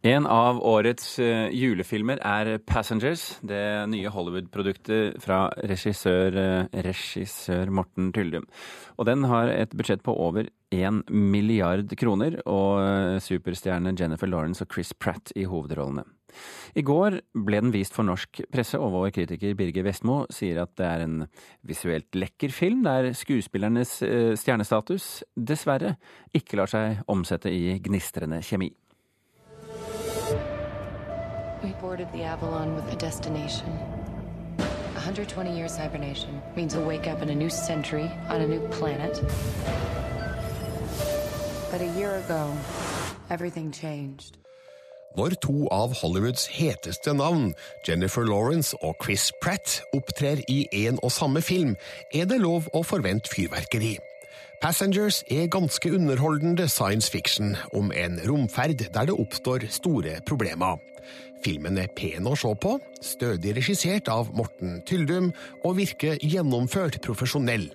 En 0.05 0.27
av 0.29 0.59
årets 0.61 1.15
eh, 1.17 1.47
julefilmer 1.49 2.19
er 2.21 2.59
'Passengers', 2.61 3.39
det 3.41 3.89
nye 3.89 4.11
Hollywood-produktet 4.13 5.17
fra 5.17 5.49
regissør, 5.65 6.37
eh, 6.37 6.83
regissør 6.85 7.71
Morten 7.73 8.11
Tyldum. 8.13 8.45
Og 8.99 9.07
den 9.07 9.23
har 9.23 9.49
et 9.49 9.73
budsjett 9.73 10.03
på 10.03 10.13
over 10.13 10.45
én 10.71 11.01
milliard 11.09 11.89
kroner, 11.97 12.37
og 12.45 12.85
eh, 12.85 13.17
superstjerne 13.17 13.97
Jennifer 13.97 14.27
Lawrence 14.27 14.61
og 14.61 14.69
Chris 14.71 14.93
Pratt 14.93 15.33
i 15.35 15.47
hovedrollene. 15.49 16.05
I 16.75 16.83
går 16.83 17.21
ble 17.33 17.61
den 17.61 17.73
vist 17.73 17.93
for 17.95 18.03
norsk 18.03 18.45
presse, 18.53 18.77
og 18.77 18.93
vår 18.93 19.09
kritiker 19.09 19.57
Birger 19.57 19.89
Vestmo 19.89 20.27
sier 20.29 20.61
at 20.61 20.75
det 20.77 20.85
er 20.85 21.01
en 21.01 21.27
visuelt 21.65 22.13
lekker 22.13 22.53
film, 22.53 22.83
der 22.83 23.09
skuespillernes 23.17 24.03
stjernestatus 24.37 25.23
dessverre 25.33 25.97
ikke 26.31 26.57
lar 26.57 26.69
seg 26.69 27.01
omsette 27.07 27.49
i 27.49 27.79
gnistrende 27.79 28.43
kjemi. 28.45 28.75
We 31.65 31.73
boarded 31.81 32.11
the 32.11 32.21
Avalon 32.21 32.75
with 32.75 32.93
a 32.93 32.95
destination. 32.95 33.65
120 34.93 35.57
years 35.57 35.75
hibernation 35.75 36.39
means 36.55 36.75
a 36.75 36.79
wake 36.79 37.07
up 37.07 37.23
in 37.23 37.29
a 37.29 37.33
new 37.33 37.49
century 37.49 38.11
on 38.29 38.41
a 38.41 38.47
new 38.47 38.59
planet. 38.67 39.19
But 41.71 41.81
a 41.81 41.91
year 41.97 42.17
ago, 42.17 42.53
everything 43.31 43.71
changed. 43.71 44.37
Når 45.17 45.41
to 45.41 45.67
av 45.71 45.95
Hollywoods 46.03 46.45
heteste 46.45 47.13
navn, 47.13 47.55
Jennifer 47.87 48.25
Lawrence 48.25 48.77
og 48.83 48.95
Chris 49.01 49.31
Pratt, 49.41 49.81
opptrer 49.93 50.45
i 50.47 50.67
en 50.85 50.99
og 51.01 51.11
samme 51.11 51.41
film, 51.41 51.75
er 52.13 52.29
det 52.29 52.43
lov 52.45 52.69
å 52.73 52.83
forvente 52.85 53.33
fyrverkeri. 53.33 53.95
Passengers 54.61 55.23
er 55.31 55.49
ganske 55.49 55.89
underholdende 55.93 56.69
science 56.69 57.09
fiction 57.11 57.55
om 57.73 57.89
en 57.91 58.21
romferd 58.29 58.85
der 58.93 59.09
det 59.09 59.17
oppstår 59.17 59.65
store 59.69 60.19
problemer. 60.27 60.77
Filmen 61.45 61.77
er 61.77 61.91
pen 61.93 62.27
å 62.27 62.35
se 62.39 62.51
på, 62.57 62.75
stødig 63.03 63.55
regissert 63.57 64.09
av 64.09 64.31
Morten 64.35 64.79
Tyldum 64.87 65.31
og 65.63 65.77
virker 65.79 66.21
gjennomført 66.23 67.01
profesjonell. 67.05 67.69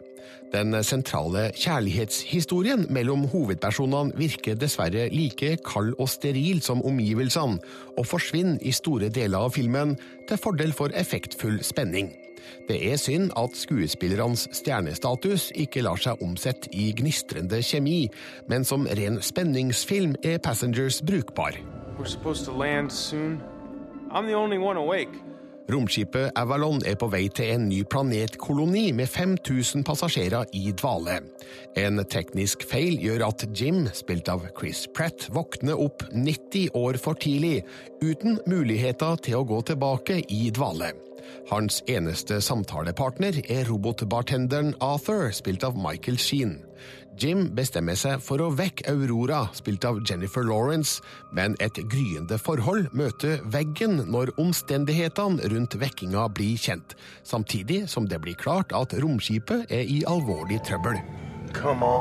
Den 0.51 0.75
sentrale 0.83 1.51
kjærlighetshistorien 1.55 2.89
mellom 2.91 3.29
hovedpersonene 3.31 4.17
virker 4.19 4.59
dessverre 4.59 5.07
like 5.15 5.53
kald 5.67 5.95
og 6.03 6.11
steril 6.11 6.59
som 6.65 6.83
omgivelsene, 6.87 7.61
og 7.95 8.09
forsvinner 8.11 8.59
i 8.67 8.75
store 8.75 9.13
deler 9.15 9.47
av 9.47 9.55
filmen 9.55 9.95
til 10.27 10.43
fordel 10.43 10.75
for 10.75 10.91
effektfull 10.99 11.61
spenning. 11.67 12.11
Det 12.67 12.79
er 12.91 12.99
synd 12.99 13.31
at 13.39 13.55
skuespillernes 13.55 14.49
stjernestatus 14.59 15.51
ikke 15.55 15.85
lar 15.87 16.01
seg 16.03 16.23
omsette 16.25 16.73
i 16.75 16.91
gnistrende 16.99 17.63
kjemi, 17.63 18.09
men 18.51 18.67
som 18.67 18.89
ren 18.91 19.21
spenningsfilm 19.23 20.17
er 20.27 20.43
Passengers 20.43 20.99
brukbar. 21.07 21.61
We're. 22.01 22.07
Romskipet 25.71 26.33
Avalon 26.35 26.81
er 26.89 26.97
på 26.99 27.07
vei 27.13 27.27
til 27.29 27.53
en 27.55 27.67
ny 27.69 27.83
planetkoloni 27.85 28.87
med 28.97 29.11
5000 29.13 29.85
passasjerer 29.87 30.49
i 30.57 30.73
dvale. 30.73 31.19
En 31.79 32.01
teknisk 32.11 32.65
feil 32.71 32.97
gjør 33.05 33.27
at 33.29 33.45
Jim, 33.53 33.85
spilt 33.93 34.33
av 34.33 34.49
Chris 34.57 34.87
Pratt, 34.97 35.29
våkner 35.35 35.77
opp 35.77 36.07
90 36.11 36.73
år 36.81 36.99
for 37.05 37.21
tidlig, 37.21 37.61
uten 38.01 38.41
muligheter 38.49 39.21
til 39.21 39.43
å 39.43 39.47
gå 39.47 39.61
tilbake 39.69 40.23
i 40.33 40.49
dvale. 40.57 40.95
Hans 41.51 41.83
eneste 41.91 42.41
samtalepartner 42.43 43.43
er 43.45 43.69
robotbartenderen 43.69 44.73
Arthur, 44.81 45.29
spilt 45.37 45.67
av 45.69 45.77
Michael 45.79 46.19
Sheen. 46.19 46.57
Jim 47.21 47.51
bestemmer 47.53 47.99
seg 48.01 48.23
for 48.25 48.41
å 48.41 48.47
vekke 48.57 48.87
Aurora, 48.89 49.43
spilt 49.53 49.85
av 49.85 49.99
Jennifer 50.09 50.47
Lawrence, 50.47 51.03
men 51.37 51.53
et 51.61 51.77
gryende 51.93 52.39
forhold 52.41 52.89
møter 52.97 53.43
veggen 53.53 54.01
når 54.09 54.33
omstendighetene 54.41 55.51
rundt 55.53 55.77
vekkinga 55.83 56.25
blir 56.33 56.57
kjent, 56.57 56.97
samtidig 57.21 57.83
som 57.93 58.09
det 58.09 58.23
blir 58.25 58.41
klart 58.41 58.73
at 58.73 58.97
romskipet 59.05 59.69
er 59.69 59.85
i 59.85 60.01
alvorlig 60.09 60.63
trøbbel. 60.65 60.97
Come 61.53 61.85
on. 61.85 62.01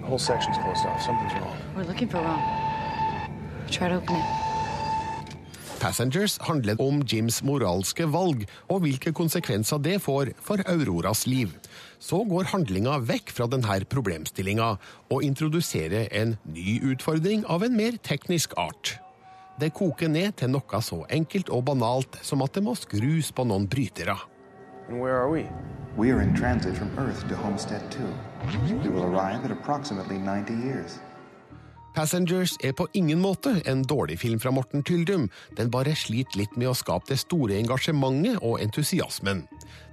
The 0.00 0.06
whole 0.06 0.18
section's 0.18 0.58
closed 0.58 0.86
off. 0.86 1.00
Something's 1.02 1.34
wrong. 1.38 1.56
We're 1.76 1.86
looking 1.86 2.08
for 2.08 2.18
Ron. 2.18 2.42
Try 3.70 3.88
to 3.88 4.02
open 4.02 4.16
it. 4.16 4.49
Passengers 5.80 6.36
handler 6.44 6.76
om 6.82 7.00
Jims 7.08 7.40
moralske 7.42 8.04
valg 8.12 8.46
og 8.68 8.84
hvilke 8.84 9.14
konsekvenser 9.16 9.80
det 9.80 9.98
får 10.04 10.34
for 10.44 10.60
Auroras 10.68 11.26
liv. 11.26 11.52
Så 11.98 12.22
går 12.28 12.52
handlinga 12.52 12.98
vekk 13.08 13.32
fra 13.32 13.48
denne 13.48 13.80
problemstillinga 13.88 14.74
og 15.10 15.22
introduserer 15.24 16.12
en 16.12 16.36
ny 16.44 16.80
utfordring 16.92 17.46
av 17.48 17.64
en 17.64 17.76
mer 17.76 17.96
teknisk 18.04 18.56
art. 18.60 18.98
det 19.60 19.74
koker 19.76 20.08
ned 20.08 20.32
til 20.40 20.48
noe 20.54 20.80
så 20.84 21.02
enkelt 21.12 21.50
og 21.52 21.66
banalt 21.68 22.18
som 22.24 22.40
at 22.44 22.54
det 22.56 22.62
må 22.64 22.74
skrus 22.78 23.28
på 23.32 23.44
noen 23.44 23.66
brytere. 23.68 24.16
And 24.88 25.00
where 25.00 25.16
are 25.20 25.30
we? 25.30 25.44
We 25.96 26.10
are 26.12 26.22
in 26.22 26.34
transit 26.34 26.76
from 26.76 26.90
Earth 26.98 27.28
to 27.28 27.36
Homestead 27.36 27.82
2. 27.90 28.00
We 28.82 28.88
will 28.88 29.04
arrive 29.04 29.44
at 29.44 29.50
approximately 29.50 30.18
90 30.18 30.54
years. 30.54 31.00
Passengers 31.94 32.54
er 32.62 32.72
på 32.76 32.86
ingen 32.94 33.18
måte 33.18 33.56
en 33.66 33.82
dårlig 33.82 34.20
film 34.22 34.40
fra 34.40 34.52
Morten 34.54 34.84
Tyldum. 34.86 35.28
Den 35.58 35.70
bare 35.74 35.96
sliter 35.98 36.38
litt 36.38 36.56
med 36.56 36.70
å 36.70 36.76
skape 36.76 37.10
det 37.10 37.18
store 37.22 37.58
engasjementet 37.58 38.38
og 38.46 38.60
entusiasmen. 38.62 39.46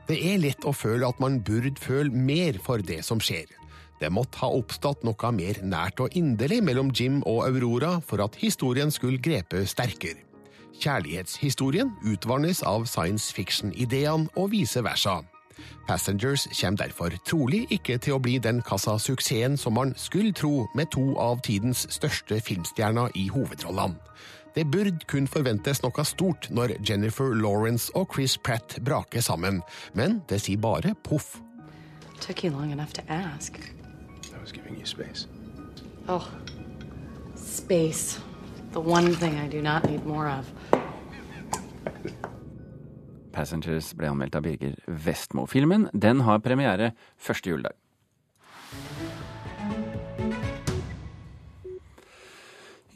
Det 0.07 0.19
er 0.29 0.37
lett 0.39 0.67
å 0.67 0.75
føle 0.75 1.07
at 1.09 1.19
man 1.19 1.41
burde 1.43 1.73
føle 1.81 2.13
mer 2.13 2.59
for 2.63 2.83
det 2.85 3.01
som 3.05 3.19
skjer. 3.19 3.49
Det 3.97 4.11
måtte 4.13 4.37
ha 4.43 4.51
oppstått 4.53 5.01
noe 5.07 5.31
mer 5.33 5.57
nært 5.65 6.03
og 6.03 6.13
inderlig 6.15 6.61
mellom 6.63 6.93
Jim 6.93 7.23
og 7.25 7.47
Aurora 7.47 7.97
for 8.05 8.21
at 8.21 8.37
historien 8.37 8.93
skulle 8.93 9.17
grepe 9.17 9.65
sterkere. 9.65 10.21
Kjærlighetshistorien 10.77 11.89
utvannes 12.05 12.61
av 12.61 12.85
science 12.85 13.33
fiction-ideene 13.33 14.29
og 14.37 14.51
vice 14.53 14.83
versa. 14.85 15.23
Passengers 15.87 16.47
kommer 16.61 16.77
derfor 16.77 17.09
trolig 17.25 17.65
ikke 17.71 17.97
til 17.97 18.17
å 18.17 18.19
bli 18.19 18.37
den 18.43 18.61
kassasuksessen 18.61 19.57
som 19.57 19.73
man 19.73 19.93
skulle 19.97 20.33
tro 20.33 20.67
med 20.75 20.91
to 20.91 21.15
av 21.19 21.41
tidens 21.47 21.87
største 21.89 22.41
filmstjerner 22.43 23.15
i 23.15 23.27
hovedrollene. 23.31 23.95
Det 24.57 24.65
burde 24.71 25.05
kun 25.07 25.27
forventes 25.29 25.83
noe 25.83 26.03
stort 26.05 26.47
når 26.49 26.79
Jennifer 26.89 27.29
Lawrence 27.35 27.91
og 27.95 28.09
Chris 28.15 28.37
Pratt 28.37 28.79
braker 28.85 29.21
sammen, 29.21 29.61
men 29.93 30.21
det 30.29 30.41
sier 30.41 30.57
bare 30.57 30.95
poff. 31.03 31.37
Took 32.21 32.43
you 32.43 32.51
long 32.51 32.71
enough 32.71 32.93
to 32.93 33.01
ask. 33.07 33.59
I 34.33 34.41
was 34.41 34.51
giving 34.51 34.75
you 34.79 34.85
space. 34.85 35.27
Oh, 36.09 36.25
space. 37.35 38.19
The 38.73 38.79
one 38.79 39.13
thing 39.13 39.37
I 39.37 39.47
do 39.47 39.61
not 39.61 39.89
need 39.89 40.05
more 40.05 40.27
of. 40.27 40.45
Passengers 43.37 43.93
ble 43.97 44.09
anmeldt 44.09 44.37
av 44.37 44.45
Birger 44.47 44.77
Vestmo. 44.87 45.45
Filmen 45.49 45.87
den 45.93 46.25
har 46.25 46.41
premiere 46.41 46.93
første 47.21 47.53
juledag. 47.53 47.77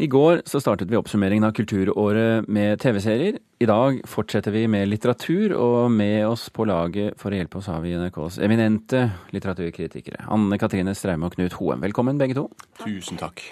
I 0.01 0.07
går 0.09 0.39
så 0.49 0.57
startet 0.57 0.89
vi 0.89 0.97
oppsummeringen 0.97 1.45
av 1.45 1.51
kulturåret 1.53 2.47
med 2.49 2.79
TV-serier. 2.81 3.35
I 3.61 3.67
dag 3.69 3.99
fortsetter 4.09 4.55
vi 4.55 4.63
med 4.71 4.89
litteratur, 4.89 5.53
og 5.53 5.91
med 5.93 6.25
oss 6.25 6.47
på 6.49 6.65
laget 6.65 7.19
for 7.21 7.29
å 7.29 7.37
hjelpe 7.37 7.59
oss 7.59 7.69
har 7.69 7.83
vi 7.83 7.93
NRKs 7.93 8.39
eminente 8.41 9.03
litteraturkritikere. 9.35 10.23
Anne 10.25 10.57
Katrine 10.57 10.95
Straume 10.97 11.29
og 11.29 11.37
Knut 11.37 11.59
Hoem. 11.59 11.85
Velkommen, 11.85 12.17
begge 12.17 12.39
to. 12.39 12.47
Tusen 12.81 13.21
takk. 13.21 13.45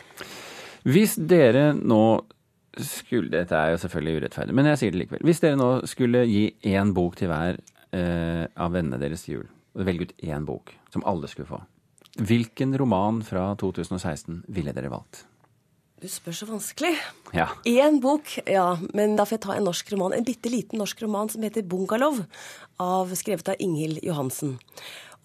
Hvis 0.89 1.19
dere 1.21 1.69
nå 1.78 2.02
skulle 2.88 3.32
Dette 3.34 3.58
er 3.58 3.74
jo 3.74 3.82
selvfølgelig 3.82 4.22
urettferdig, 4.22 4.56
men 4.56 4.70
jeg 4.72 4.82
sier 4.82 4.94
det 4.94 5.02
likevel. 5.04 5.26
Hvis 5.28 5.42
dere 5.44 5.60
nå 5.60 5.70
skulle 5.89 6.26
gi 6.30 6.46
én 6.72 6.94
bok 6.96 7.18
til 7.20 7.32
hver 7.32 7.60
eh, 7.96 8.46
av 8.46 8.76
vennene 8.76 9.02
deres 9.02 9.26
til 9.26 9.39
jul, 9.39 9.50
og 9.78 9.86
velge 9.88 10.10
ut 10.10 10.15
én 10.26 10.48
bok 10.48 10.74
som 10.94 11.06
alle 11.10 11.30
skulle 11.32 11.50
få, 11.50 11.62
hvilken 12.20 12.74
roman 12.80 13.22
fra 13.24 13.52
2016 13.60 14.44
ville 14.52 14.74
dere 14.76 14.92
valgt? 14.92 15.26
Du 16.00 16.08
spør 16.08 16.32
så 16.32 16.46
vanskelig. 16.48 16.94
Ja. 17.36 17.50
Én 17.68 17.98
bok, 18.00 18.32
ja, 18.48 18.78
men 18.96 19.18
da 19.20 19.26
får 19.28 19.36
jeg 19.36 19.44
ta 19.44 19.56
en 19.58 19.65
norsk 19.68 19.89
roman. 19.92 20.13
En 20.15 20.24
bitte 20.24 20.52
liten 20.52 20.80
norsk 20.80 21.02
roman 21.04 21.28
som 21.28 21.44
heter 21.44 21.62
'Bungalow', 21.68 22.24
av, 22.80 23.12
skrevet 23.20 23.52
av 23.52 23.60
Inghild 23.60 24.00
Johansen. 24.04 24.58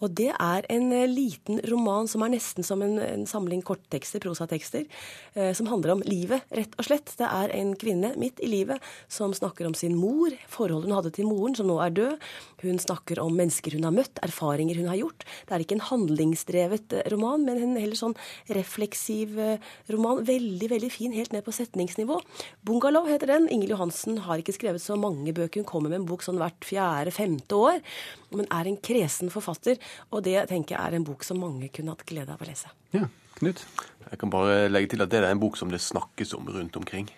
Og 0.05 0.13
det 0.17 0.31
er 0.31 0.67
en 0.69 0.91
eh, 0.93 1.07
liten 1.09 1.61
roman 1.71 2.09
som 2.09 2.23
er 2.25 2.35
nesten 2.35 2.65
som 2.65 2.83
en, 2.85 2.99
en 3.01 3.25
samling 3.29 3.63
korttekster, 3.65 4.21
prosatekster, 4.23 4.85
eh, 5.33 5.51
som 5.57 5.69
handler 5.71 5.95
om 5.95 6.03
livet, 6.05 6.45
rett 6.53 6.75
og 6.77 6.87
slett. 6.87 7.15
Det 7.17 7.25
er 7.25 7.53
en 7.57 7.73
kvinne 7.79 8.13
midt 8.21 8.41
i 8.45 8.49
livet 8.51 8.83
som 9.11 9.33
snakker 9.33 9.67
om 9.67 9.73
sin 9.77 9.97
mor, 9.97 10.33
forholdet 10.51 10.91
hun 10.91 10.97
hadde 10.99 11.13
til 11.15 11.29
moren, 11.29 11.57
som 11.57 11.69
nå 11.69 11.79
er 11.81 11.95
død. 11.97 12.27
Hun 12.65 12.81
snakker 12.81 13.19
om 13.21 13.33
mennesker 13.37 13.75
hun 13.77 13.85
har 13.87 13.93
møtt, 13.95 14.21
erfaringer 14.25 14.77
hun 14.79 14.89
har 14.89 14.99
gjort. 14.99 15.25
Det 15.45 15.55
er 15.55 15.65
ikke 15.65 15.77
en 15.79 15.87
handlingsdrevet 15.89 16.95
eh, 16.97 17.07
roman, 17.13 17.45
men 17.47 17.61
en 17.61 17.79
heller 17.79 17.99
sånn 17.99 18.15
refleksiv 18.55 19.39
eh, 19.41 19.73
roman. 19.93 20.23
Veldig, 20.27 20.69
veldig 20.71 20.91
fin, 20.93 21.15
helt 21.15 21.33
ned 21.35 21.45
på 21.45 21.53
setningsnivå. 21.55 22.21
'Bungalow' 22.65 23.09
heter 23.09 23.33
den. 23.33 23.49
Ingrid 23.53 23.75
Johansen 23.75 24.21
har 24.25 24.41
ikke 24.41 24.55
skrevet 24.55 24.83
så 24.83 24.97
mange 24.99 25.33
bøker. 25.35 25.61
Hun 25.61 25.69
kommer 25.69 25.91
med 25.91 26.03
en 26.03 26.09
bok 26.09 26.25
sånn 26.25 26.39
hvert 26.41 26.65
fjerde-femte 26.65 27.57
år, 27.57 27.81
men 28.35 28.49
er 28.51 28.69
en 28.69 28.79
kresen 28.81 29.31
forfatter. 29.33 29.79
Og 30.11 30.23
det 30.25 30.37
tenker 30.51 30.77
jeg 30.77 30.81
er 30.81 30.97
en 30.97 31.07
bok 31.07 31.23
som 31.27 31.39
mange 31.41 31.69
kunne 31.73 31.95
hatt 31.95 32.05
glede 32.07 32.33
av 32.33 32.41
å 32.41 32.49
lese. 32.49 32.71
Ja, 32.95 33.07
Knut? 33.35 33.65
Jeg 34.05 34.19
kan 34.21 34.31
bare 34.31 34.67
legge 34.71 34.93
til 34.93 35.03
at 35.03 35.11
det 35.11 35.19
er 35.19 35.29
en 35.33 35.41
bok 35.41 35.57
som 35.59 35.71
det 35.71 35.81
snakkes 35.83 36.33
om 36.37 36.47
rundt 36.47 36.77
omkring. 36.79 37.09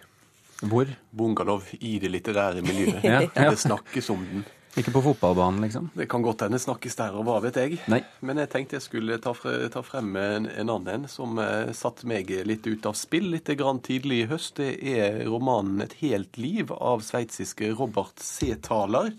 Hvor? 0.65 0.89
Bungalow 1.13 1.61
i 1.77 1.97
det 2.01 2.09
litterære 2.09 2.63
miljøet. 2.65 3.03
Ja, 3.05 3.21
ja. 3.21 3.51
Det 3.51 3.59
snakkes 3.61 4.09
om 4.09 4.23
den. 4.25 4.45
Ikke 4.77 4.93
på 4.93 5.01
fotballbanen, 5.01 5.63
liksom? 5.65 5.89
Det 5.97 6.05
kan 6.09 6.21
godt 6.21 6.43
hende 6.45 6.59
snakkes 6.61 6.97
der, 6.99 7.15
og 7.17 7.25
hva 7.25 7.39
vet 7.41 7.55
jeg. 7.57 7.79
Nei. 7.89 8.03
Men 8.21 8.37
jeg 8.43 8.49
tenkte 8.53 8.77
jeg 8.77 8.85
skulle 8.85 9.17
ta, 9.21 9.33
fre, 9.33 9.55
ta 9.73 9.81
frem 9.85 10.11
en, 10.21 10.45
en 10.49 10.69
annen 10.69 10.91
en 10.93 11.07
som 11.09 11.37
eh, 11.41 11.71
satte 11.77 12.05
meg 12.09 12.29
litt 12.45 12.65
ut 12.69 12.85
av 12.85 12.97
spill 12.97 13.31
litt 13.33 13.49
grann 13.57 13.81
tidlig 13.85 14.19
i 14.23 14.27
høst. 14.29 14.61
Det 14.61 14.75
er 14.77 15.23
romanen 15.25 15.81
'Et 15.81 15.97
helt 16.03 16.37
liv' 16.37 16.73
av 16.77 17.01
sveitsiske 17.05 17.73
Robert 17.73 18.21
C. 18.21 18.53
Thaler. 18.61 19.13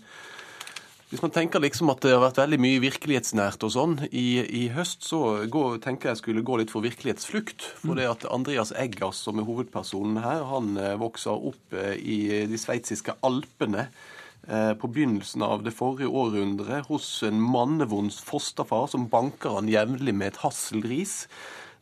Hvis 1.09 1.23
man 1.23 1.31
tenker 1.33 1.61
liksom 1.63 1.89
at 1.89 2.03
det 2.05 2.11
har 2.13 2.21
vært 2.21 2.37
veldig 2.37 2.59
mye 2.61 2.81
virkelighetsnært 2.83 3.63
og 3.65 3.71
sånn 3.73 3.95
i, 4.13 4.43
i 4.45 4.67
høst, 4.75 5.07
så 5.09 5.41
gå, 5.49 5.63
tenker 5.81 6.11
jeg 6.11 6.19
skulle 6.19 6.43
gå 6.45 6.59
litt 6.59 6.69
for 6.69 6.85
virkelighetsflukt. 6.85 7.65
For 7.81 7.97
det 7.97 8.05
at 8.11 8.27
Andreas 8.29 8.69
Eggers, 8.77 9.23
som 9.25 9.41
er 9.41 9.47
hovedpersonen 9.47 10.19
her, 10.21 10.43
han 10.51 10.77
eh, 10.77 10.93
vokser 11.01 11.33
opp 11.33 11.73
eh, 11.73 11.95
i 11.97 12.19
de 12.51 12.59
sveitsiske 12.61 13.15
alpene 13.25 13.87
eh, 13.87 14.75
på 14.77 14.91
begynnelsen 14.93 15.41
av 15.47 15.65
det 15.65 15.73
forrige 15.73 16.13
århundret 16.13 16.91
hos 16.91 17.09
en 17.25 17.41
mannevond 17.41 18.13
fosterfar 18.13 18.85
som 18.93 19.09
banker 19.09 19.57
han 19.57 19.73
jevnlig 19.73 20.13
med 20.13 20.35
et 20.35 20.41
hasselris. 20.43 21.23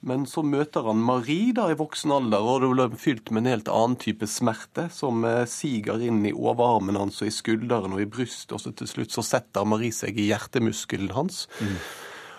Men 0.06 0.28
så 0.30 0.44
møter 0.46 0.86
han 0.86 1.02
Marie 1.02 1.54
da 1.58 1.68
i 1.72 1.78
voksen 1.78 2.14
alder, 2.14 2.44
og 2.46 2.62
det 2.62 2.70
blir 2.74 2.98
fylt 3.02 3.32
med 3.32 3.44
en 3.44 3.52
helt 3.56 3.72
annen 3.72 3.98
type 4.02 4.30
smerte, 4.30 4.88
som 4.94 5.26
eh, 5.26 5.46
siger 5.50 6.04
inn 6.06 6.22
i 6.28 6.36
overarmen 6.36 7.00
hans 7.00 7.22
og 7.24 7.32
i 7.32 7.34
skulderen 7.34 7.96
og 7.98 8.04
i 8.04 8.10
brystet, 8.10 8.54
og 8.54 8.62
så 8.62 8.74
til 8.78 8.92
slutt 8.92 9.16
så 9.16 9.26
setter 9.26 9.66
Marie 9.68 9.96
seg 9.96 10.20
i 10.20 10.30
hjertemuskelen 10.30 11.16
hans. 11.18 11.48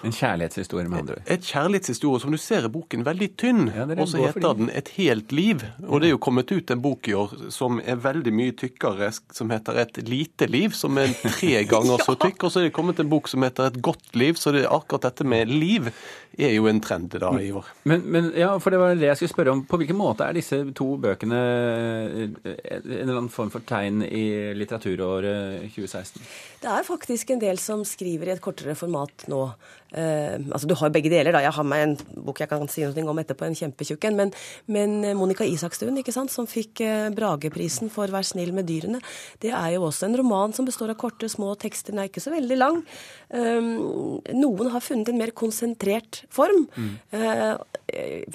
En 0.07 0.15
kjærlighetshistorie, 0.15 0.89
med 0.89 1.01
andre 1.01 1.17
ord. 1.17 1.23
Et 1.35 1.49
kjærlighetshistorie 1.51 2.23
som 2.23 2.35
du 2.35 2.39
ser 2.39 2.69
i 2.69 2.71
boken, 2.73 3.05
veldig 3.07 3.29
tynn. 3.41 3.65
det 3.67 3.97
er 3.97 4.03
og 4.03 4.11
så 4.11 4.23
heter 4.23 4.45
de. 4.45 4.55
den 4.61 4.71
Et 4.79 4.93
helt 4.99 5.33
liv. 5.33 5.65
Og 5.87 6.01
det 6.01 6.09
er 6.09 6.15
jo 6.15 6.21
kommet 6.23 6.53
ut 6.53 6.71
en 6.71 6.83
bok 6.83 7.09
i 7.09 7.17
år 7.19 7.35
som 7.55 7.81
er 7.85 7.99
veldig 8.03 8.33
mye 8.35 8.55
tykkere, 8.59 9.11
som 9.35 9.51
heter 9.51 9.83
Et 9.83 10.01
lite 10.09 10.47
liv, 10.47 10.71
som 10.71 10.99
er 10.99 11.15
tre 11.23 11.65
ganger 11.73 12.05
så 12.05 12.15
tykk. 12.15 12.45
Og 12.45 12.53
så 12.53 12.61
er 12.61 12.69
det 12.69 12.77
kommet 12.77 13.01
en 13.03 13.11
bok 13.11 13.29
som 13.29 13.43
heter 13.43 13.73
Et 13.73 13.83
godt 13.83 14.15
liv, 14.15 14.39
så 14.39 14.55
det 14.55 14.65
er 14.65 14.75
akkurat 14.75 15.11
dette 15.11 15.27
med 15.27 15.51
liv 15.51 15.91
er 16.39 16.53
jo 16.55 16.69
en 16.71 16.81
trend 16.81 17.11
da 17.19 17.31
i 17.41 17.51
år. 17.55 17.67
Men, 17.89 18.05
men 18.07 18.31
ja, 18.39 18.53
for 18.63 18.75
det 18.75 18.79
var 18.81 18.95
det 18.95 19.09
jeg 19.09 19.19
skulle 19.19 19.33
spørre 19.33 19.55
om. 19.57 19.65
På 19.69 19.79
hvilken 19.81 19.99
måte 19.99 20.27
er 20.27 20.37
disse 20.39 20.61
to 20.77 20.93
bøkene 21.03 21.39
eh, 21.39 22.53
en 22.55 22.85
eller 22.85 23.17
annen 23.17 23.33
form 23.33 23.51
for 23.53 23.65
tegn 23.67 24.05
i 24.07 24.55
litteraturåret 24.59 25.67
2016? 25.75 26.23
Det 26.63 26.71
er 26.71 26.87
faktisk 26.87 27.35
en 27.35 27.43
del 27.43 27.59
som 27.63 27.83
skriver 27.87 28.31
i 28.31 28.37
et 28.37 28.45
kortere 28.45 28.77
format 28.79 29.27
nå. 29.33 29.43
Eh, 29.93 30.37
altså 30.53 30.69
Du 30.69 30.75
har 30.75 30.91
begge 30.91 31.11
deler. 31.11 31.33
da. 31.33 31.41
Jeg 31.41 31.53
har 31.53 31.65
med 31.65 31.83
en 31.83 32.25
bok 32.25 32.41
jeg 32.41 32.49
kan 32.49 32.69
si 32.69 32.85
noe 32.85 33.11
om 33.11 33.19
etterpå, 33.19 33.47
en 33.47 33.55
kjempetjukk 33.55 34.05
en. 34.05 34.17
Men, 34.17 34.33
men 34.67 35.17
Monica 35.17 35.45
Isakstuen, 35.45 35.97
ikke 35.99 36.13
sant, 36.13 36.31
som 36.31 36.47
fikk 36.47 36.83
uh, 36.85 37.09
Brageprisen 37.15 37.91
for 37.91 38.07
'Vær 38.07 38.25
snill 38.27 38.53
med 38.53 38.67
dyrene', 38.67 39.01
det 39.41 39.51
er 39.51 39.75
jo 39.77 39.87
også 39.89 40.07
en 40.07 40.17
roman 40.17 40.53
som 40.53 40.67
består 40.67 40.91
av 40.91 40.97
korte, 40.97 41.29
små 41.29 41.55
tekster. 41.59 41.93
Den 41.93 42.01
er 42.01 42.11
ikke 42.11 42.25
så 42.25 42.35
veldig 42.35 42.59
lang. 42.59 42.83
Um, 43.31 44.21
noen 44.35 44.71
har 44.71 44.81
funnet 44.85 45.09
en 45.09 45.19
mer 45.19 45.33
konsentrert 45.33 46.25
form. 46.31 46.69
Eh, 47.13 47.57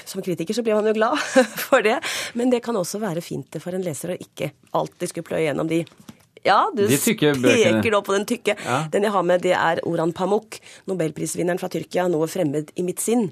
som 0.05 0.21
kritiker 0.21 0.53
så 0.53 0.63
blir 0.63 0.75
man 0.75 0.87
jo 0.89 0.95
glad 0.97 1.17
for 1.67 1.83
det, 1.85 1.99
men 2.33 2.49
det 2.49 2.63
kan 2.65 2.75
også 2.75 3.01
være 3.03 3.21
fint 3.21 3.61
for 3.61 3.75
en 3.75 3.85
leser 3.85 4.13
å 4.13 4.17
ikke 4.19 4.51
alltid 4.73 5.11
skulle 5.11 5.29
pløye 5.29 5.45
gjennom 5.45 5.69
de 5.69 5.83
ja, 6.43 6.60
du 6.75 6.84
peker 6.88 7.93
nå 7.93 8.01
på 8.03 8.15
den 8.17 8.25
tykke. 8.27 8.56
Ja. 8.60 8.79
Den 8.91 9.08
jeg 9.08 9.13
har 9.15 9.23
med, 9.27 9.43
det 9.45 9.53
er 9.56 9.79
Oran 9.88 10.12
Pamuk, 10.15 10.60
nobelprisvinneren 10.91 11.62
fra 11.62 11.71
Tyrkia, 11.71 12.10
'Noe 12.12 12.27
fremmed 12.27 12.73
i 12.75 12.84
mitt 12.84 12.99
sinn'. 13.03 13.29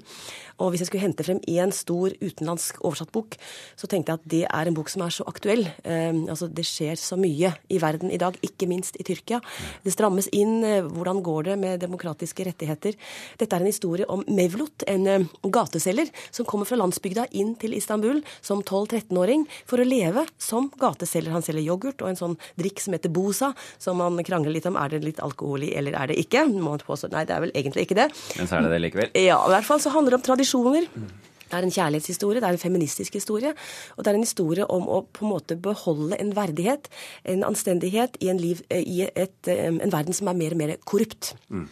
Og 0.62 0.72
hvis 0.72 0.84
jeg 0.84 0.90
skulle 0.90 1.04
hente 1.04 1.26
frem 1.26 1.40
én 1.50 1.72
stor 1.74 2.14
utenlandsk 2.22 2.80
oversatt 2.86 3.12
bok, 3.14 3.36
så 3.78 3.88
tenkte 3.90 4.14
jeg 4.14 4.20
at 4.20 4.28
det 4.30 4.42
er 4.46 4.70
en 4.70 4.76
bok 4.76 4.90
som 4.92 5.02
er 5.04 5.14
så 5.14 5.26
aktuell. 5.28 5.66
Eh, 5.82 6.14
altså 6.30 6.46
Det 6.52 6.64
skjer 6.66 6.98
så 7.00 7.18
mye 7.18 7.52
i 7.72 7.80
verden 7.82 8.12
i 8.12 8.20
dag, 8.20 8.36
ikke 8.46 8.68
minst 8.70 8.98
i 9.00 9.06
Tyrkia. 9.06 9.40
Det 9.82 9.94
strammes 9.94 10.28
inn. 10.32 10.62
Eh, 10.64 10.86
hvordan 10.86 11.22
går 11.24 11.50
det 11.50 11.58
med 11.58 11.82
demokratiske 11.82 12.46
rettigheter? 12.46 12.98
Dette 13.40 13.56
er 13.56 13.64
en 13.64 13.70
historie 13.70 14.06
om 14.06 14.22
Mevlut, 14.28 14.86
en 14.86 15.06
eh, 15.10 15.26
gateselger 15.42 16.12
som 16.30 16.46
kommer 16.48 16.68
fra 16.68 16.78
landsbygda 16.78 17.26
inn 17.38 17.54
til 17.60 17.74
Istanbul 17.76 18.22
som 18.40 18.62
12-13-åring 18.62 19.46
for 19.66 19.82
å 19.82 19.88
leve 19.88 20.26
som 20.38 20.70
gateselger. 20.78 21.34
Han 21.34 21.44
selger 21.44 21.66
yoghurt 21.66 22.02
og 22.04 22.12
en 22.12 22.20
sånn 22.20 22.38
drikk 22.60 22.82
som 22.82 22.94
heter 22.96 23.12
bosa, 23.12 23.52
som 23.82 23.98
man 23.98 24.22
krangler 24.26 24.54
litt 24.54 24.68
om. 24.70 24.78
Er 24.78 24.94
det 24.94 25.02
litt 25.04 25.22
alkohol 25.22 25.66
i, 25.66 25.72
eller 25.78 25.96
er 25.98 26.12
det 26.12 26.20
ikke? 26.22 26.46
Må 26.52 26.70
man 26.70 26.82
påstå, 26.86 27.10
Nei, 27.12 27.26
det 27.28 27.34
er 27.34 27.42
vel 27.44 27.52
egentlig 27.58 27.86
ikke 27.86 27.98
det. 27.98 28.08
Men 28.38 28.48
så 28.48 28.58
er 28.58 28.66
det 28.66 28.72
det 28.72 28.80
likevel. 28.86 29.10
Ja, 29.18 29.40
i 29.46 29.52
hvert 29.52 29.66
fall 29.66 29.82
så 29.82 29.92
handler 29.92 30.14
det 30.14 30.20
om 30.20 30.26
tradisjoner. 30.52 30.88
Det 31.52 31.58
er 31.58 31.66
en 31.66 31.74
kjærlighetshistorie, 31.74 32.40
det 32.40 32.48
er 32.48 32.56
en 32.56 32.62
feministisk 32.62 33.14
historie. 33.18 33.52
Og 33.96 34.04
det 34.04 34.10
er 34.10 34.16
en 34.16 34.24
historie 34.24 34.66
om 34.72 34.86
å 34.88 35.02
på 35.04 35.26
en 35.26 35.32
måte 35.34 35.56
beholde 35.60 36.16
en 36.16 36.32
verdighet, 36.36 36.88
en 37.28 37.44
anstendighet, 37.44 38.16
i 38.24 38.30
en, 38.32 38.40
liv, 38.40 38.62
eh, 38.70 38.80
i 38.80 39.02
et, 39.04 39.36
eh, 39.48 39.66
en 39.68 39.92
verden 39.92 40.16
som 40.16 40.28
er 40.28 40.38
mer 40.38 40.56
og 40.56 40.62
mer 40.62 40.76
korrupt. 40.80 41.34
Mm. 41.50 41.66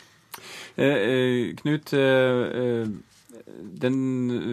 Eh, 0.77 1.55
Knut, 1.63 1.95
eh, 1.95 2.85
den, 3.81 3.97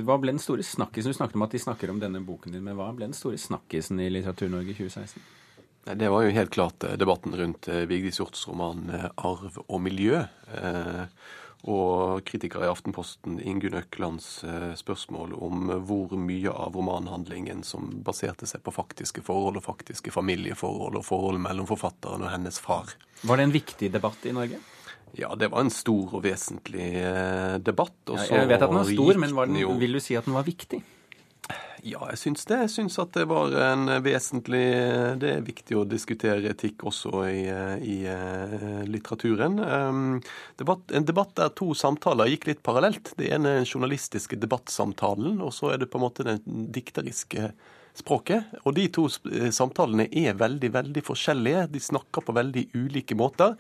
hva 0.08 0.18
ble 0.18 0.32
den 0.32 0.40
store 0.40 0.64
snakkisen? 0.64 1.12
Du 1.12 1.20
snakket 1.20 1.36
om 1.36 1.44
at 1.44 1.52
de 1.52 1.60
snakker 1.60 1.92
om 1.92 2.00
denne 2.00 2.24
boken 2.24 2.56
din, 2.56 2.64
men 2.64 2.78
hva 2.78 2.94
ble 2.96 3.10
den 3.10 3.18
store 3.18 3.38
snakkisen 3.38 4.00
i 4.00 4.10
Litteratur-Norge 4.10 4.78
2016? 4.80 5.20
Det 5.88 6.08
var 6.12 6.24
jo 6.24 6.36
helt 6.36 6.52
klart 6.52 6.84
debatten 7.00 7.36
rundt 7.36 7.68
Vigdis 7.88 8.20
Hjorts 8.20 8.48
roman 8.48 8.90
'Arv 8.92 9.60
og 9.68 9.82
miljø'. 9.82 10.28
Og 11.68 12.24
kritiker 12.24 12.64
i 12.64 12.70
Aftenposten 12.72 13.42
Ingunn 13.44 13.76
Øklands 13.82 14.28
spørsmål 14.80 15.34
om 15.36 15.68
hvor 15.84 16.14
mye 16.16 16.54
av 16.54 16.78
romanhandlingen 16.80 17.60
som 17.68 17.90
baserte 18.08 18.48
seg 18.48 18.64
på 18.64 18.72
faktiske 18.72 19.20
forhold 19.26 19.60
og 19.60 19.66
faktiske 19.66 20.14
familieforhold 20.16 20.96
og 21.02 21.04
forhold 21.04 21.42
mellom 21.44 21.68
forfatteren 21.68 22.24
og 22.24 22.32
hennes 22.32 22.62
far. 22.64 22.96
Var 23.28 23.42
det 23.42 23.50
en 23.50 23.56
viktig 23.58 23.92
debatt 23.92 24.24
i 24.24 24.36
Norge? 24.38 24.62
Ja, 25.20 25.36
det 25.36 25.52
var 25.52 25.64
en 25.66 25.72
stor 25.74 26.18
og 26.20 26.24
vesentlig 26.24 26.88
debatt. 27.64 27.96
Ja, 28.12 28.24
jeg 28.32 28.48
vet 28.48 28.62
at 28.62 28.70
den 28.70 28.80
var 28.80 28.90
stor, 28.92 29.20
men 29.24 29.36
var 29.36 29.52
den, 29.52 29.80
vil 29.80 30.00
du 30.00 30.04
si 30.04 30.16
at 30.20 30.28
den 30.28 30.36
var 30.38 30.48
viktig? 30.48 30.82
Ja, 31.88 32.02
jeg 32.12 32.20
syns 32.20 32.44
det. 32.50 32.58
Jeg 32.66 32.72
syns 32.74 32.98
at 33.00 33.14
det 33.16 33.24
var 33.30 33.54
en 33.64 33.88
vesentlig 34.04 34.64
Det 35.22 35.30
er 35.38 35.46
viktig 35.46 35.78
å 35.78 35.86
diskutere 35.88 36.52
etikk 36.52 36.84
også 36.90 37.22
i, 37.30 37.46
i 37.48 37.98
litteraturen. 38.90 39.56
Det 40.58 40.68
var 40.68 40.98
en 40.98 41.08
debatt 41.08 41.32
der 41.40 41.54
to 41.56 41.70
samtaler 41.78 42.34
gikk 42.34 42.50
litt 42.50 42.64
parallelt. 42.66 43.14
Det 43.16 43.30
ene 43.32 43.54
er 43.54 43.62
den 43.62 43.70
journalistiske 43.70 44.40
debattsamtalen, 44.42 45.40
og 45.40 45.54
så 45.56 45.72
er 45.74 45.84
det 45.84 45.90
på 45.94 46.02
en 46.02 46.08
måte 46.10 46.28
den 46.28 46.68
dikteriske 46.76 47.54
språket. 47.98 48.52
Og 48.66 48.76
de 48.76 48.90
to 48.92 49.08
samtalene 49.08 50.10
er 50.12 50.36
veldig, 50.40 50.74
veldig 50.76 51.06
forskjellige. 51.08 51.70
De 51.72 51.84
snakker 51.88 52.26
på 52.26 52.36
veldig 52.36 52.68
ulike 52.76 53.16
måter. 53.18 53.56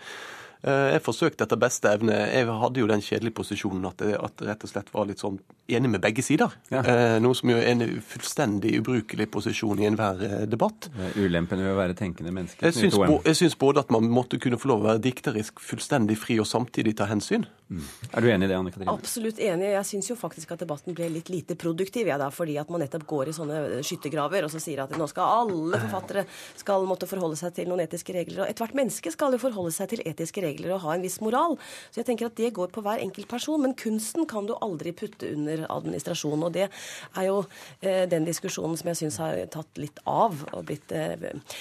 Jeg 0.68 1.02
forsøkte 1.06 1.46
etter 1.48 1.60
beste 1.62 1.92
evne. 1.96 2.16
Jeg 2.32 2.48
hadde 2.62 2.82
jo 2.82 2.90
den 2.90 3.04
kjedelige 3.04 3.38
posisjonen 3.40 3.86
at 3.90 4.04
jeg 4.04 4.18
at 4.20 4.44
rett 4.48 4.66
og 4.66 4.72
slett 4.72 4.92
var 4.94 5.08
litt 5.10 5.22
sånn 5.24 5.40
enig 5.72 5.92
med 5.94 6.04
begge 6.04 6.24
sider. 6.26 6.54
Ja. 6.74 6.84
Noe 7.24 7.38
som 7.38 7.52
jo 7.52 7.58
er 7.60 7.70
en 7.72 7.84
fullstendig 8.04 8.76
ubrukelig 8.82 9.30
posisjon 9.34 9.82
i 9.84 9.88
enhver 9.90 10.46
debatt. 10.50 10.90
Er 10.96 11.18
ulempen 11.20 11.64
ved 11.64 11.74
å 11.74 11.78
være 11.80 11.98
tenkende 11.98 12.34
menneske. 12.36 12.68
Jeg 12.68 13.38
syns 13.40 13.58
både 13.60 13.84
at 13.86 13.94
man 13.94 14.10
måtte 14.12 14.40
kunne 14.44 14.60
få 14.60 14.74
lov 14.74 14.84
å 14.84 14.90
være 14.92 15.06
dikterisk 15.08 15.64
fullstendig 15.64 16.20
fri 16.20 16.40
og 16.44 16.50
samtidig 16.50 16.98
ta 17.00 17.08
hensyn. 17.10 17.48
Mm. 17.68 17.84
Er 18.16 18.24
du 18.24 18.30
enig 18.32 18.48
i 18.48 18.50
det, 18.50 18.58
Anne 18.58 18.72
Katrine? 18.72 18.94
Absolutt 18.94 19.40
enig. 19.44 19.72
Jeg 19.74 19.88
syns 19.90 20.08
jo 20.12 20.16
faktisk 20.20 20.54
at 20.56 20.62
debatten 20.64 20.96
ble 20.96 21.10
litt 21.12 21.32
lite 21.32 21.58
produktiv, 21.60 22.08
ja, 22.08 22.16
da, 22.20 22.30
fordi 22.32 22.56
at 22.62 22.70
man 22.72 22.80
nettopp 22.84 23.04
går 23.10 23.32
i 23.32 23.36
sånne 23.36 23.82
skyttergraver 23.84 24.48
og 24.48 24.54
så 24.54 24.62
sier 24.64 24.86
at 24.86 24.94
nå 24.96 25.08
skal 25.12 25.44
alle 25.44 25.82
forfattere 25.82 26.24
skal 26.60 26.88
måtte 26.88 27.10
forholde 27.10 27.40
seg 27.40 27.56
til 27.58 27.68
noen 27.68 27.84
etiske 27.84 28.16
regler. 28.16 28.46
Og 28.46 28.54
ethvert 28.54 28.78
menneske 28.78 29.12
skal 29.12 29.36
jo 29.36 29.42
forholde 29.42 29.74
seg 29.76 29.92
til 29.92 30.04
etiske 30.08 30.44
regler 30.46 30.76
og 30.78 30.86
ha 30.86 30.96
en 30.96 31.04
viss 31.04 31.20
moral. 31.24 31.58
Så 31.92 32.02
jeg 32.02 32.10
tenker 32.12 32.30
at 32.30 32.38
det 32.40 32.54
går 32.56 32.72
på 32.72 32.84
hver 32.86 33.04
enkelt 33.04 33.28
person. 33.32 33.60
Men 33.64 33.76
kunsten 33.78 34.28
kan 34.30 34.48
du 34.48 34.56
aldri 34.56 34.94
putte 34.96 35.34
under 35.34 35.66
administrasjonen. 35.68 36.48
Og 36.48 36.56
det 36.56 36.68
er 36.70 37.28
jo 37.28 37.42
eh, 37.82 38.06
den 38.10 38.28
diskusjonen 38.28 38.80
som 38.80 38.92
jeg 38.94 39.02
syns 39.02 39.20
har 39.24 39.42
tatt 39.52 39.82
litt 39.82 40.00
av 40.08 40.40
og 40.54 40.66
blitt 40.68 40.94
eh, 40.96 41.18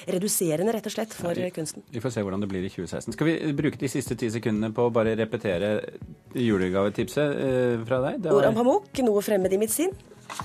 reduserende, 0.06 0.74
rett 0.76 0.86
og 0.86 0.94
slett, 0.94 1.16
for 1.16 1.34
ja, 1.34 1.48
vi, 1.48 1.54
kunsten. 1.56 1.84
Vi 1.90 2.02
får 2.04 2.14
se 2.14 2.26
hvordan 2.26 2.44
det 2.44 2.50
blir 2.52 2.66
i 2.66 2.70
2016. 2.70 3.16
Skal 3.16 3.30
vi 3.30 3.36
bruke 3.56 3.80
de 3.80 3.90
siste 3.90 4.18
ti 4.18 4.30
sekundene 4.32 4.70
på 4.76 4.86
å 4.86 4.94
bare 4.94 5.16
repetere 5.18 5.74
julegavetipset 6.36 7.40
eh, 7.42 7.84
fra 7.88 8.00
deg? 8.04 8.20
Det 8.24 8.32
var... 8.32 8.42
Oran 8.42 8.56
Pamuk, 8.58 8.90
'Noe 9.02 9.24
fremmed 9.24 9.52
i 9.52 9.60
mitt 9.60 9.74
sinn'. 9.74 9.94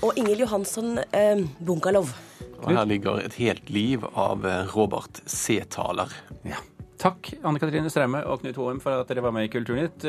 Og 0.06 0.16
Ingil 0.16 0.44
Johansson, 0.44 0.98
eh, 1.10 1.42
'Bunkalov'. 1.60 2.14
Og 2.62 2.70
her 2.70 2.86
ligger 2.86 3.24
et 3.24 3.34
helt 3.40 3.70
liv 3.74 4.04
av 4.14 4.46
Robert 4.76 5.20
C-taler. 5.26 6.12
Ja. 6.46 6.60
Takk, 7.02 7.32
Anne 7.42 7.58
Katrine 7.58 7.90
Straume 7.90 8.20
og 8.22 8.44
Knut 8.44 8.56
Hoem, 8.60 8.78
for 8.80 9.02
at 9.02 9.10
dere 9.10 9.24
var 9.24 9.34
med 9.34 9.48
i 9.48 9.50
Kulturnytt. 9.50 10.06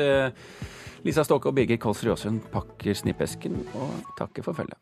Lisa 1.04 1.24
Ståke 1.26 1.50
og 1.50 1.56
Birger 1.58 1.76
Kolsrud 1.82 2.14
Aasund 2.14 2.46
pakker 2.54 2.94
snippesken 2.96 3.58
og 3.74 4.14
takker 4.16 4.46
for 4.46 4.56
følget. 4.56 4.78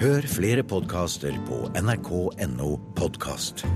Hør 0.00 0.24
flere 0.24 0.62
podkaster 0.64 1.36
på 1.44 1.66
nrk.no 1.76 2.76
podkast. 2.96 3.66